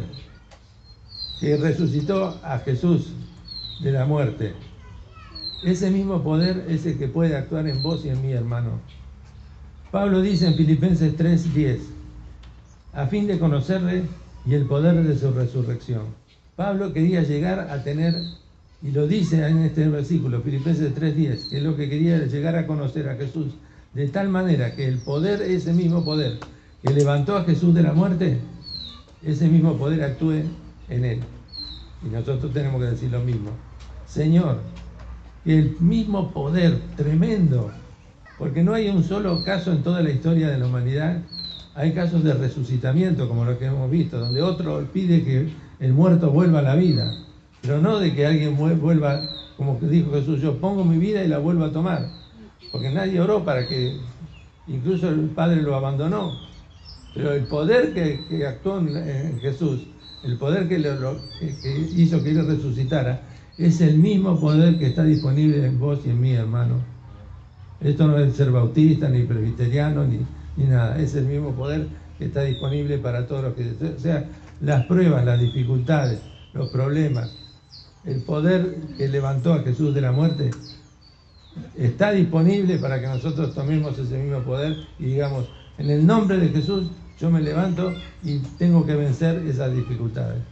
que 1.38 1.59
resucitó 1.59 2.40
a 2.42 2.59
Jesús 2.61 3.09
de 3.82 3.92
la 3.92 4.06
muerte, 4.06 4.54
ese 5.62 5.90
mismo 5.90 6.22
poder 6.22 6.64
es 6.70 6.87
el 6.87 6.96
que 6.96 7.06
puede 7.06 7.37
actuar 7.37 7.68
en 7.68 7.82
vos 7.82 8.06
y 8.06 8.09
en 8.09 8.22
mí, 8.22 8.32
hermano. 8.32 8.80
Pablo 9.90 10.22
dice 10.22 10.46
en 10.46 10.54
Filipenses 10.54 11.14
3:10, 11.14 11.80
a 12.94 13.06
fin 13.06 13.26
de 13.26 13.38
conocerle 13.38 14.04
y 14.46 14.54
el 14.54 14.64
poder 14.64 15.02
de 15.02 15.18
su 15.18 15.30
resurrección. 15.30 16.04
Pablo 16.56 16.94
quería 16.94 17.22
llegar 17.22 17.68
a 17.70 17.85
tener, 17.85 18.14
y 18.82 18.92
lo 18.92 19.06
dice 19.06 19.46
en 19.46 19.59
este 19.59 19.87
versículo, 19.90 20.40
Filipenses 20.40 20.94
3:10, 20.94 21.50
que 21.50 21.59
es 21.59 21.62
lo 21.62 21.76
que 21.76 21.90
quería 21.90 22.24
llegar 22.24 22.56
a 22.56 22.66
conocer 22.66 23.11
a 23.11 23.16
Jesús, 23.16 23.52
de 23.92 24.09
tal 24.09 24.30
manera 24.30 24.74
que 24.74 24.88
el 24.88 24.96
poder, 24.96 25.42
ese 25.42 25.74
mismo 25.74 26.02
poder 26.02 26.38
que 26.82 26.94
levantó 26.94 27.37
a 27.37 27.44
Jesús 27.44 27.74
de 27.74 27.82
la 27.82 27.92
muerte, 27.92 28.38
ese 29.26 29.48
mismo 29.48 29.76
poder 29.76 30.02
actúe 30.02 30.44
en 30.88 31.04
él. 31.04 31.20
Y 32.04 32.08
nosotros 32.08 32.52
tenemos 32.52 32.80
que 32.80 32.90
decir 32.90 33.10
lo 33.10 33.20
mismo. 33.20 33.50
Señor, 34.06 34.60
el 35.44 35.76
mismo 35.80 36.30
poder 36.32 36.80
tremendo, 36.96 37.70
porque 38.38 38.62
no 38.62 38.72
hay 38.74 38.88
un 38.88 39.02
solo 39.02 39.42
caso 39.44 39.72
en 39.72 39.82
toda 39.82 40.00
la 40.00 40.10
historia 40.10 40.48
de 40.48 40.58
la 40.58 40.66
humanidad, 40.66 41.18
hay 41.74 41.92
casos 41.92 42.22
de 42.22 42.34
resucitamiento 42.34 43.28
como 43.28 43.44
los 43.44 43.58
que 43.58 43.66
hemos 43.66 43.90
visto, 43.90 44.18
donde 44.18 44.42
otro 44.42 44.86
pide 44.92 45.24
que 45.24 45.52
el 45.80 45.92
muerto 45.92 46.30
vuelva 46.30 46.60
a 46.60 46.62
la 46.62 46.76
vida, 46.76 47.12
pero 47.60 47.80
no 47.80 47.98
de 47.98 48.14
que 48.14 48.26
alguien 48.26 48.56
vuelva, 48.56 49.20
como 49.56 49.78
dijo 49.80 50.12
Jesús, 50.12 50.40
yo 50.40 50.58
pongo 50.58 50.84
mi 50.84 50.98
vida 50.98 51.22
y 51.24 51.28
la 51.28 51.38
vuelvo 51.38 51.64
a 51.64 51.72
tomar, 51.72 52.06
porque 52.70 52.90
nadie 52.90 53.20
oró 53.20 53.44
para 53.44 53.66
que, 53.68 53.98
incluso 54.68 55.08
el 55.08 55.30
Padre 55.30 55.62
lo 55.62 55.74
abandonó, 55.74 56.32
pero 57.16 57.33
el 57.33 57.44
poder 57.44 57.94
que, 57.94 58.46
actuó 58.46 58.79
en, 58.79 59.40
Jesús, 59.40 59.87
el 60.22 60.37
poder 60.37 60.68
que, 60.68 60.79
hizo 61.96 62.22
que 62.22 62.31
él 62.31 62.46
resucitara, 62.46 63.22
es 63.57 63.81
el 63.81 63.96
mismo 63.98 64.38
poder 64.38 64.79
que 64.79 64.88
está 64.88 65.02
disponible 65.02 65.64
en 65.64 65.81
vos 65.81 66.00
y 66.05 66.11
en 66.11 66.20
mí, 66.20 66.33
hermano. 66.33 66.74
Esto 67.81 68.07
no 68.07 68.18
es 68.18 68.37
ser 68.37 68.50
bautista, 68.50 69.09
ni 69.09 69.22
presbiteriano, 69.22 70.05
ni, 70.05 70.20
ni 70.59 70.64
nada. 70.64 70.98
Es 70.98 71.14
el 71.14 71.24
mismo 71.24 71.52
poder 71.52 71.88
que 72.18 72.26
está 72.26 72.42
disponible 72.42 72.98
para 72.98 73.26
todos 73.26 73.44
los 73.44 73.55
que... 73.55 73.62
O 73.96 73.98
sea, 73.98 74.29
las 74.61 74.85
pruebas, 74.85 75.24
las 75.24 75.40
dificultades, 75.40 76.20
los 76.52 76.68
problemas, 76.68 77.35
el 78.05 78.22
poder 78.24 78.76
que 78.98 79.09
levantó 79.09 79.55
a 79.55 79.62
Jesús 79.62 79.94
de 79.94 80.02
la 80.02 80.12
muerte, 80.12 80.50
está 81.76 82.12
disponible 82.12 82.79
para 82.79 83.00
que 83.00 83.07
nosotros 83.07 83.55
tomemos 83.55 83.98
ese 83.98 84.18
mismo 84.18 84.40
poder 84.40 84.76
y 84.98 85.05
digamos, 85.05 85.48
en 85.79 85.90
el 85.90 86.07
nombre 86.07 86.38
de 86.38 86.48
Jesús 86.48 86.90
yo 87.18 87.31
me 87.31 87.40
levanto 87.40 87.94
y 88.22 88.38
tengo 88.59 88.85
que 88.85 88.94
vencer 88.94 89.37
esas 89.46 89.74
dificultades. 89.74 90.42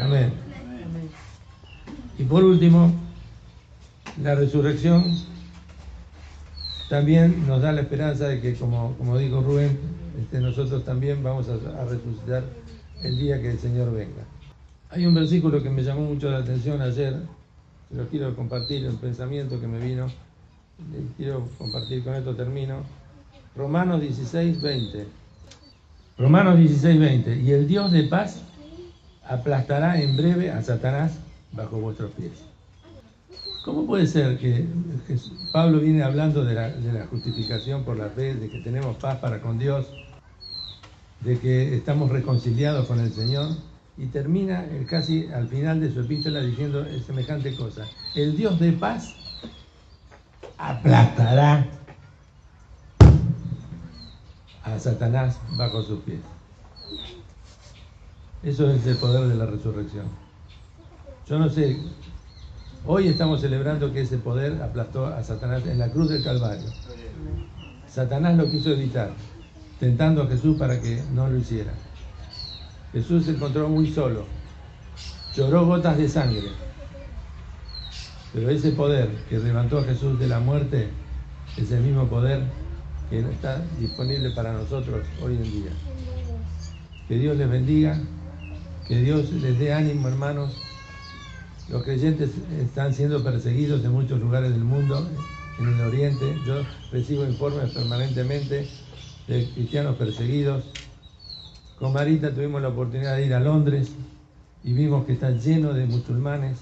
Amén. 0.00 0.32
Y 2.18 2.24
por 2.24 2.42
último, 2.44 2.92
la 4.22 4.34
resurrección 4.34 5.04
también 6.88 7.46
nos 7.46 7.60
da 7.62 7.72
la 7.72 7.82
esperanza 7.82 8.28
de 8.28 8.40
que, 8.40 8.54
como, 8.54 8.94
como 8.96 9.18
dijo 9.18 9.40
Rubén, 9.40 9.78
este, 10.20 10.40
nosotros 10.40 10.84
también 10.84 11.22
vamos 11.22 11.48
a, 11.48 11.84
resucitar 11.84 12.44
el 13.02 13.18
día 13.18 13.40
que 13.40 13.50
el 13.50 13.58
Señor 13.58 13.92
venga. 13.92 14.24
Hay 14.90 15.04
un 15.04 15.14
versículo 15.14 15.62
que 15.62 15.68
me 15.68 15.82
llamó 15.82 16.02
mucho 16.02 16.30
la 16.30 16.38
atención 16.38 16.80
ayer, 16.80 17.16
lo 17.90 18.08
quiero 18.08 18.34
compartir, 18.34 18.86
el 18.86 18.94
pensamiento 18.94 19.60
que 19.60 19.66
me 19.66 19.78
vino, 19.78 20.06
quiero 21.16 21.48
compartir 21.58 22.02
con 22.02 22.14
esto, 22.14 22.34
termino. 22.34 22.82
Romanos 23.56 24.00
16, 24.00 24.62
20. 24.62 25.06
Romanos 26.18 26.58
16, 26.58 26.98
20. 26.98 27.36
Y 27.42 27.52
el 27.52 27.68
Dios 27.68 27.92
de 27.92 28.04
paz 28.04 28.40
aplastará 29.28 30.00
en 30.00 30.16
breve 30.16 30.50
a 30.50 30.62
Satanás 30.62 31.18
bajo 31.52 31.76
vuestros 31.76 32.10
pies. 32.12 32.32
¿Cómo 33.66 33.84
puede 33.84 34.06
ser 34.06 34.38
que, 34.38 34.64
Pablo 35.52 35.80
viene 35.80 36.02
hablando 36.02 36.44
de 36.44 36.54
la, 36.54 37.06
justificación 37.10 37.84
por 37.84 37.98
la 37.98 38.08
fe, 38.08 38.34
de 38.34 38.48
que 38.48 38.60
tenemos 38.60 38.96
paz 38.96 39.18
para 39.18 39.40
con 39.40 39.58
Dios, 39.58 39.88
de 41.20 41.38
que 41.38 41.76
estamos 41.76 42.10
reconciliados 42.10 42.86
con 42.86 43.00
el 43.00 43.12
Señor, 43.12 43.50
y 43.98 44.06
termina 44.06 44.64
casi 44.88 45.26
al 45.28 45.48
final 45.48 45.80
de 45.80 45.92
su 45.92 46.00
epístola 46.00 46.40
diciendo 46.40 46.86
semejante 47.06 47.54
cosa? 47.56 47.84
El 48.14 48.36
Dios 48.36 48.58
de 48.60 48.72
paz 48.72 49.14
aplastará 50.56 51.66
a 54.66 54.78
Satanás 54.80 55.38
bajo 55.56 55.82
sus 55.82 56.00
pies. 56.00 56.20
Eso 58.42 58.70
es 58.70 58.84
el 58.86 58.96
poder 58.96 59.28
de 59.28 59.34
la 59.36 59.46
resurrección. 59.46 60.06
Yo 61.28 61.38
no 61.38 61.48
sé, 61.48 61.78
hoy 62.84 63.08
estamos 63.08 63.40
celebrando 63.40 63.92
que 63.92 64.02
ese 64.02 64.18
poder 64.18 64.60
aplastó 64.62 65.06
a 65.06 65.22
Satanás 65.22 65.64
en 65.66 65.78
la 65.78 65.90
cruz 65.90 66.08
del 66.08 66.22
Calvario. 66.22 66.68
Satanás 67.88 68.36
lo 68.36 68.50
quiso 68.50 68.70
evitar, 68.70 69.10
tentando 69.78 70.22
a 70.22 70.26
Jesús 70.26 70.58
para 70.58 70.80
que 70.80 71.02
no 71.12 71.28
lo 71.28 71.38
hiciera. 71.38 71.72
Jesús 72.92 73.24
se 73.24 73.32
encontró 73.32 73.68
muy 73.68 73.90
solo, 73.92 74.24
lloró 75.34 75.64
gotas 75.66 75.96
de 75.96 76.08
sangre, 76.08 76.48
pero 78.32 78.50
ese 78.50 78.72
poder 78.72 79.08
que 79.28 79.38
levantó 79.38 79.78
a 79.78 79.84
Jesús 79.84 80.18
de 80.18 80.28
la 80.28 80.40
muerte 80.40 80.88
es 81.56 81.70
el 81.70 81.82
mismo 81.82 82.06
poder 82.06 82.42
que 83.10 83.20
está 83.20 83.64
disponible 83.78 84.30
para 84.30 84.52
nosotros 84.52 85.06
hoy 85.22 85.36
en 85.36 85.42
día. 85.42 85.70
Que 87.08 87.18
Dios 87.18 87.36
les 87.36 87.48
bendiga, 87.48 88.00
que 88.88 89.00
Dios 89.00 89.32
les 89.32 89.58
dé 89.58 89.72
ánimo, 89.72 90.08
hermanos, 90.08 90.56
los 91.68 91.82
creyentes 91.82 92.30
están 92.60 92.94
siendo 92.94 93.22
perseguidos 93.24 93.84
en 93.84 93.92
muchos 93.92 94.20
lugares 94.20 94.50
del 94.50 94.64
mundo, 94.64 95.08
en 95.58 95.68
el 95.68 95.80
Oriente. 95.80 96.36
Yo 96.46 96.62
recibo 96.92 97.24
informes 97.24 97.72
permanentemente 97.72 98.68
de 99.26 99.50
cristianos 99.54 99.96
perseguidos. 99.96 100.64
Con 101.78 101.92
Marita 101.92 102.32
tuvimos 102.32 102.62
la 102.62 102.68
oportunidad 102.68 103.16
de 103.16 103.26
ir 103.26 103.34
a 103.34 103.40
Londres 103.40 103.90
y 104.62 104.72
vimos 104.72 105.06
que 105.06 105.12
está 105.12 105.30
lleno 105.30 105.72
de 105.74 105.86
musulmanes 105.86 106.58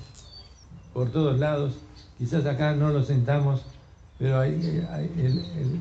por 0.92 1.10
todos 1.10 1.38
lados. 1.38 1.74
Quizás 2.18 2.46
acá 2.46 2.74
no 2.74 2.90
lo 2.90 3.02
sentamos, 3.02 3.62
pero 4.18 4.40
hay, 4.40 4.54
el, 5.18 5.80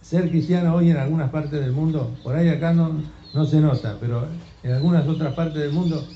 ser 0.00 0.30
cristiano 0.30 0.74
hoy 0.74 0.90
en 0.90 0.96
algunas 0.96 1.30
partes 1.30 1.60
del 1.60 1.72
mundo, 1.72 2.10
por 2.22 2.36
ahí 2.36 2.48
acá 2.48 2.72
no, 2.72 3.02
no 3.34 3.46
se 3.46 3.60
nota, 3.60 3.96
pero 4.00 4.26
en 4.62 4.72
algunas 4.72 5.06
otras 5.06 5.34
partes 5.34 5.62
del 5.62 5.72
mundo 5.72 6.06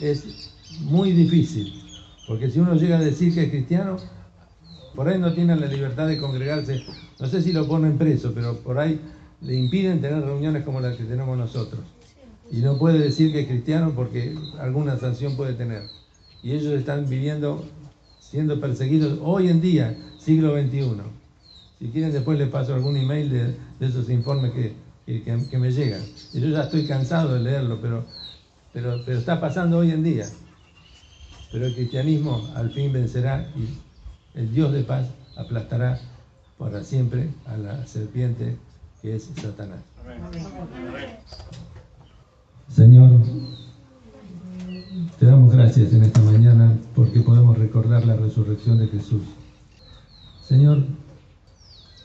es 0.00 0.52
muy 0.80 1.12
difícil. 1.12 1.82
Porque 2.26 2.50
si 2.50 2.60
uno 2.60 2.74
llega 2.74 2.98
a 2.98 3.00
decir 3.00 3.34
que 3.34 3.44
es 3.44 3.50
cristiano, 3.50 3.96
por 4.94 5.08
ahí 5.08 5.18
no 5.18 5.32
tiene 5.32 5.56
la 5.56 5.66
libertad 5.66 6.06
de 6.06 6.18
congregarse. 6.18 6.84
No 7.18 7.26
sé 7.26 7.42
si 7.42 7.52
lo 7.52 7.66
ponen 7.66 7.98
preso, 7.98 8.32
pero 8.34 8.58
por 8.58 8.78
ahí 8.78 9.00
le 9.40 9.54
impiden 9.54 10.00
tener 10.00 10.22
reuniones 10.22 10.64
como 10.64 10.80
las 10.80 10.96
que 10.96 11.04
tenemos 11.04 11.36
nosotros. 11.36 11.80
Y 12.50 12.58
no 12.58 12.78
puede 12.78 12.98
decir 12.98 13.32
que 13.32 13.40
es 13.40 13.46
cristiano 13.46 13.92
porque 13.96 14.36
alguna 14.60 14.98
sanción 14.98 15.36
puede 15.36 15.54
tener. 15.54 15.82
Y 16.42 16.52
ellos 16.52 16.72
están 16.74 17.08
viviendo, 17.08 17.64
siendo 18.20 18.60
perseguidos 18.60 19.18
hoy 19.22 19.48
en 19.48 19.60
día, 19.60 19.96
siglo 20.18 20.54
XXI. 20.60 21.21
Si 21.82 21.88
quieren 21.88 22.12
después 22.12 22.38
les 22.38 22.48
paso 22.48 22.74
algún 22.74 22.96
email 22.96 23.28
de, 23.28 23.56
esos 23.84 24.08
informes 24.08 24.52
que, 24.52 24.72
que, 25.24 25.58
me 25.58 25.72
llegan. 25.72 26.00
Y 26.32 26.40
yo 26.40 26.46
ya 26.50 26.62
estoy 26.62 26.86
cansado 26.86 27.34
de 27.34 27.40
leerlo, 27.40 27.80
pero, 27.82 28.04
pero, 28.72 29.02
pero 29.04 29.18
está 29.18 29.40
pasando 29.40 29.78
hoy 29.78 29.90
en 29.90 30.04
día. 30.04 30.26
Pero 31.50 31.66
el 31.66 31.74
cristianismo 31.74 32.48
al 32.54 32.70
fin 32.70 32.92
vencerá 32.92 33.50
y 33.56 34.38
el 34.38 34.54
Dios 34.54 34.72
de 34.72 34.84
paz 34.84 35.08
aplastará 35.36 35.98
para 36.56 36.84
siempre 36.84 37.30
a 37.46 37.56
la 37.56 37.84
serpiente 37.84 38.56
que 39.02 39.16
es 39.16 39.28
Satanás. 39.34 39.80
Señor, 42.68 43.10
te 45.18 45.26
damos 45.26 45.52
gracias 45.52 45.92
en 45.92 46.04
esta 46.04 46.20
mañana 46.20 46.78
porque 46.94 47.22
podemos 47.22 47.58
recordar 47.58 48.06
la 48.06 48.14
resurrección 48.14 48.78
de 48.78 48.86
Jesús. 48.86 49.22
Señor, 50.44 50.84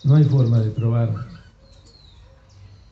no 0.07 0.15
hay 0.15 0.23
forma 0.23 0.59
de 0.61 0.71
probar 0.71 1.13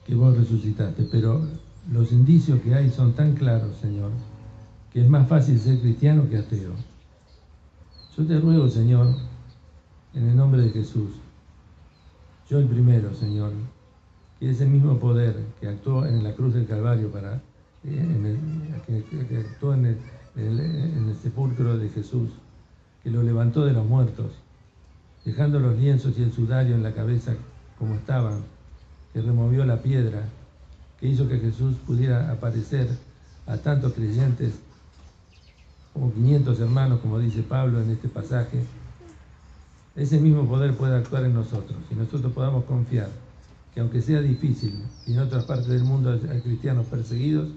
que 0.06 0.14
vos 0.16 0.36
resucitaste, 0.36 1.08
pero 1.10 1.48
los 1.90 2.12
indicios 2.12 2.60
que 2.60 2.76
hay 2.76 2.90
son 2.90 3.14
tan 3.14 3.36
claros, 3.36 3.78
Señor, 3.78 4.12
que 4.92 5.00
es 5.00 5.10
más 5.10 5.26
fácil 5.30 5.58
ser 5.58 5.80
cristiano 5.80 6.28
que 6.30 6.40
ateo. 6.40 6.74
Yo 8.18 8.26
te 8.28 8.38
ruego, 8.38 8.68
Señor, 8.68 9.16
en 10.14 10.28
el 10.28 10.36
nombre 10.36 10.62
de 10.64 10.72
Jesús, 10.72 11.12
yo 12.50 12.60
el 12.60 12.66
primero, 12.66 13.14
Señor, 13.16 13.54
que 14.38 14.50
ese 14.50 14.66
mismo 14.66 15.00
poder 15.00 15.38
que 15.62 15.70
actuó 15.70 16.06
en 16.06 16.22
la 16.22 16.34
cruz 16.34 16.54
del 16.54 16.68
Calvario 16.68 17.10
para, 17.14 17.42
eh, 17.86 18.38
que, 18.86 19.38
actuó 19.38 19.74
en 19.74 19.86
el, 19.86 19.98
en 20.36 21.08
el 21.08 21.16
sepulcro 21.16 21.78
de 21.78 21.88
Jesús, 21.88 22.32
que 23.02 23.10
lo 23.10 23.24
levantó 23.24 23.64
de 23.64 23.72
los 23.72 23.86
muertos, 23.86 24.34
dejando 25.26 25.60
los 25.60 25.76
lienzos 25.78 26.18
y 26.18 26.24
el 26.24 26.32
sudario 26.32 26.76
en 26.76 26.84
la 26.84 26.94
cabeza 26.94 27.34
como 27.78 27.96
estaban, 27.96 28.44
que 29.12 29.22
removió 29.22 29.66
la 29.66 29.82
piedra 29.82 30.24
que 31.00 31.08
hizo 31.08 31.28
que 31.28 31.40
Jesús 31.40 31.76
pudiera 31.86 32.32
aparecer 32.32 32.88
a 33.48 33.58
tantos 33.58 33.94
creyentes 33.94 34.54
como 35.94 36.14
500 36.14 36.60
hermanos, 36.60 37.00
como 37.00 37.20
dice 37.20 37.42
Pablo 37.42 37.82
en 37.82 37.90
este 37.90 38.08
pasaje, 38.08 38.64
ese 39.96 40.20
mismo 40.20 40.48
poder 40.48 40.76
puede 40.76 40.96
actuar 40.96 41.24
en 41.26 41.34
nosotros 41.34 41.78
y 41.90 41.96
nosotros 41.96 42.34
podamos 42.34 42.66
confiar 42.66 43.10
que 43.74 43.80
aunque 43.80 44.02
sea 44.02 44.22
difícil 44.22 44.84
y 45.06 45.14
en 45.14 45.20
otras 45.20 45.46
partes 45.46 45.68
del 45.68 45.84
mundo 45.84 46.20
hay 46.30 46.42
cristianos 46.42 46.86
perseguidos, 46.88 47.50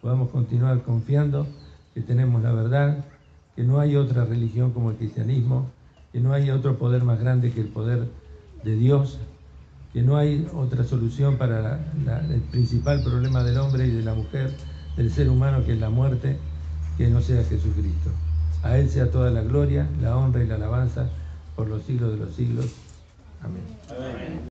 podamos 0.00 0.30
continuar 0.30 0.82
confiando 0.82 1.46
que 1.94 2.00
tenemos 2.02 2.42
la 2.42 2.52
verdad, 2.52 3.04
que 3.54 3.62
no 3.62 3.80
hay 3.80 3.96
otra 3.96 4.24
religión 4.24 4.72
como 4.72 4.90
el 4.90 4.96
cristianismo, 4.96 5.70
que 6.16 6.22
no 6.22 6.32
hay 6.32 6.48
otro 6.48 6.78
poder 6.78 7.04
más 7.04 7.20
grande 7.20 7.52
que 7.52 7.60
el 7.60 7.68
poder 7.68 8.08
de 8.64 8.74
Dios, 8.74 9.18
que 9.92 10.00
no 10.00 10.16
hay 10.16 10.48
otra 10.54 10.82
solución 10.82 11.36
para 11.36 11.78
el 12.30 12.40
principal 12.50 13.02
problema 13.04 13.44
del 13.44 13.58
hombre 13.58 13.86
y 13.86 13.90
de 13.90 14.02
la 14.02 14.14
mujer, 14.14 14.50
del 14.96 15.12
ser 15.12 15.28
humano, 15.28 15.62
que 15.66 15.74
es 15.74 15.78
la 15.78 15.90
muerte, 15.90 16.38
que 16.96 17.10
no 17.10 17.20
sea 17.20 17.44
Jesucristo. 17.44 18.08
A 18.62 18.78
Él 18.78 18.88
sea 18.88 19.10
toda 19.10 19.30
la 19.30 19.42
gloria, 19.42 19.86
la 20.00 20.16
honra 20.16 20.42
y 20.42 20.46
la 20.46 20.54
alabanza 20.54 21.06
por 21.54 21.68
los 21.68 21.82
siglos 21.82 22.12
de 22.12 22.24
los 22.24 22.34
siglos. 22.34 22.72
Amén. 23.42 24.40